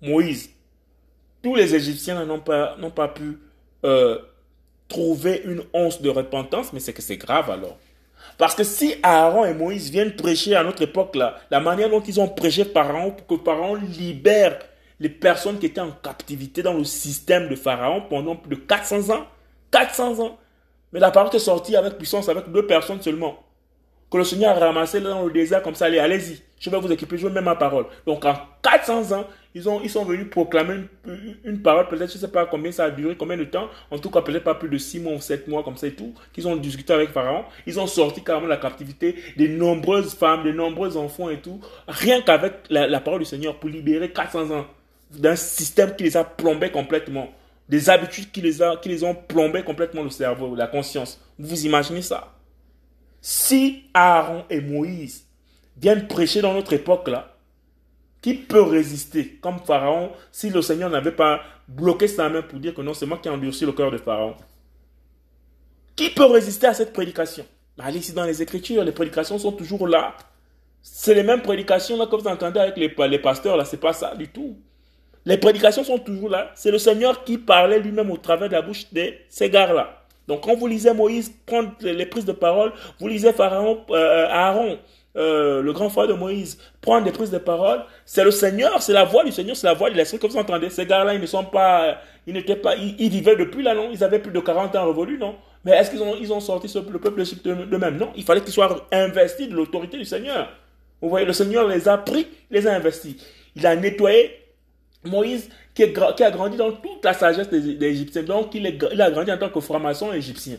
[0.00, 0.50] Moïse,
[1.42, 3.38] tous les Égyptiens n'ont pas, n'ont pas pu
[3.84, 4.18] euh,
[4.88, 7.78] trouver une once de repentance, mais c'est que c'est grave alors.
[8.38, 12.00] Parce que si Aaron et Moïse viennent prêcher à notre époque, là, la manière dont
[12.00, 14.58] ils ont prêché Pharaon pour que Pharaon libère
[15.00, 19.10] les personnes qui étaient en captivité dans le système de Pharaon pendant plus de 400
[19.14, 19.26] ans,
[19.72, 20.38] 400 ans,
[20.92, 23.42] mais la parole est sortie avec puissance, avec deux personnes seulement.
[24.10, 26.92] Que le Seigneur a ramassé dans le désert comme ça, allez, allez-y, je vais vous
[26.92, 27.86] équiper, je vais mettre ma parole.
[28.06, 29.24] Donc en 400 ans,
[29.54, 30.84] ils, ont, ils sont venus proclamer
[31.44, 33.98] une, parole, peut-être, je ne sais pas combien ça a duré, combien de temps, en
[33.98, 36.14] tout cas peut-être pas plus de 6 mois ou 7 mois comme ça et tout,
[36.32, 37.44] qu'ils ont discuté avec Pharaon.
[37.66, 41.60] Ils ont sorti carrément de la captivité des nombreuses femmes, de nombreux enfants et tout,
[41.88, 44.66] rien qu'avec la, la parole du Seigneur pour libérer 400 ans
[45.10, 47.28] d'un système qui les a plombés complètement
[47.68, 51.20] des habitudes qui les, a, qui les ont plombé complètement le cerveau, la conscience.
[51.38, 52.34] Vous imaginez ça?
[53.20, 55.26] Si Aaron et Moïse
[55.76, 57.36] viennent prêcher dans notre époque là,
[58.20, 59.38] qui peut résister?
[59.40, 63.06] Comme Pharaon si le Seigneur n'avait pas bloqué sa main pour dire que non, c'est
[63.06, 64.36] moi qui ai endurci le cœur de Pharaon
[65.96, 67.44] Qui peut résister à cette prédication?
[67.78, 70.14] Allez ici dans les Écritures, les prédications sont toujours là.
[70.82, 73.92] C'est les mêmes prédications là, comme vous entendez avec les, les pasteurs là, c'est pas
[73.92, 74.56] ça du tout.
[75.24, 76.50] Les prédications sont toujours là.
[76.54, 80.02] C'est le Seigneur qui parlait lui-même au travers de la bouche de ces gars-là.
[80.28, 84.78] Donc quand vous lisez Moïse prendre les prises de parole, vous lisez Pharaon, euh, Aaron,
[85.16, 88.92] euh, le grand frère de Moïse, prendre des prises de parole, c'est le Seigneur, c'est
[88.92, 90.18] la voix du Seigneur, c'est la voix de l'Esprit.
[90.18, 93.62] Comme vous entendez, ces gars-là, ils ne sont pas, Ils n'étaient pas, ils, vivaient depuis
[93.62, 93.90] là, non?
[93.92, 95.34] Ils avaient plus de 40 ans révolus, non?
[95.64, 98.10] Mais est-ce qu'ils ont, ils ont sorti le peuple d'eux-mêmes Non.
[98.16, 100.48] Il fallait qu'ils soient investis de l'autorité du Seigneur.
[101.00, 103.16] Vous voyez, le Seigneur les a pris, les a investis.
[103.54, 104.41] Il a nettoyé
[105.04, 108.22] Moïse qui, a grandi dans toute la sagesse des, Égyptiens.
[108.22, 110.56] Donc, il, a grandi en tant que franc-maçon égyptien.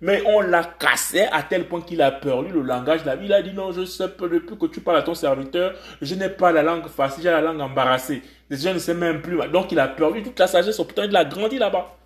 [0.00, 3.26] Mais on l'a cassé à tel point qu'il a perdu le langage de la vie.
[3.26, 5.72] Il a dit non, je sais peu depuis que tu parles à ton serviteur,
[6.02, 8.22] je n'ai pas la langue facile, j'ai la langue embarrassée.
[8.50, 9.38] Gens ne savent même plus.
[9.50, 10.76] Donc il a perdu toute la sagesse.
[10.76, 11.96] Pourtant, il a grandi là-bas.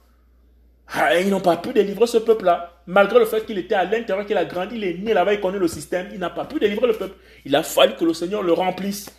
[0.93, 2.73] Ah, ils n'ont pas pu délivrer ce peuple-là.
[2.87, 5.41] Malgré le fait qu'il était à l'intérieur, qu'il a grandi, il est né là-bas, il
[5.41, 6.09] connaît le système.
[6.13, 7.15] Il n'a pas pu délivrer le peuple.
[7.45, 9.11] Il a fallu que le Seigneur le remplisse.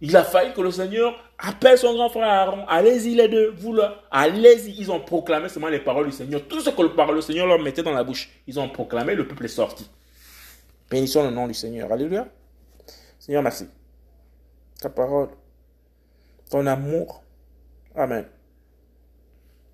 [0.00, 2.66] Il a fallu que le Seigneur appelle son grand frère Aaron.
[2.66, 4.02] Allez-y les deux, vous là.
[4.10, 4.74] Allez-y.
[4.78, 6.42] Ils ont proclamé seulement les paroles du Seigneur.
[6.46, 8.30] Tout ce que le, le Seigneur leur mettait dans la bouche.
[8.46, 9.88] Ils ont proclamé, le peuple est sorti.
[10.90, 11.92] Bénissons le nom du Seigneur.
[11.92, 12.26] Alléluia.
[13.18, 13.68] Seigneur, merci.
[14.80, 15.28] Ta parole.
[16.50, 17.22] Ton amour.
[17.94, 18.26] Amen.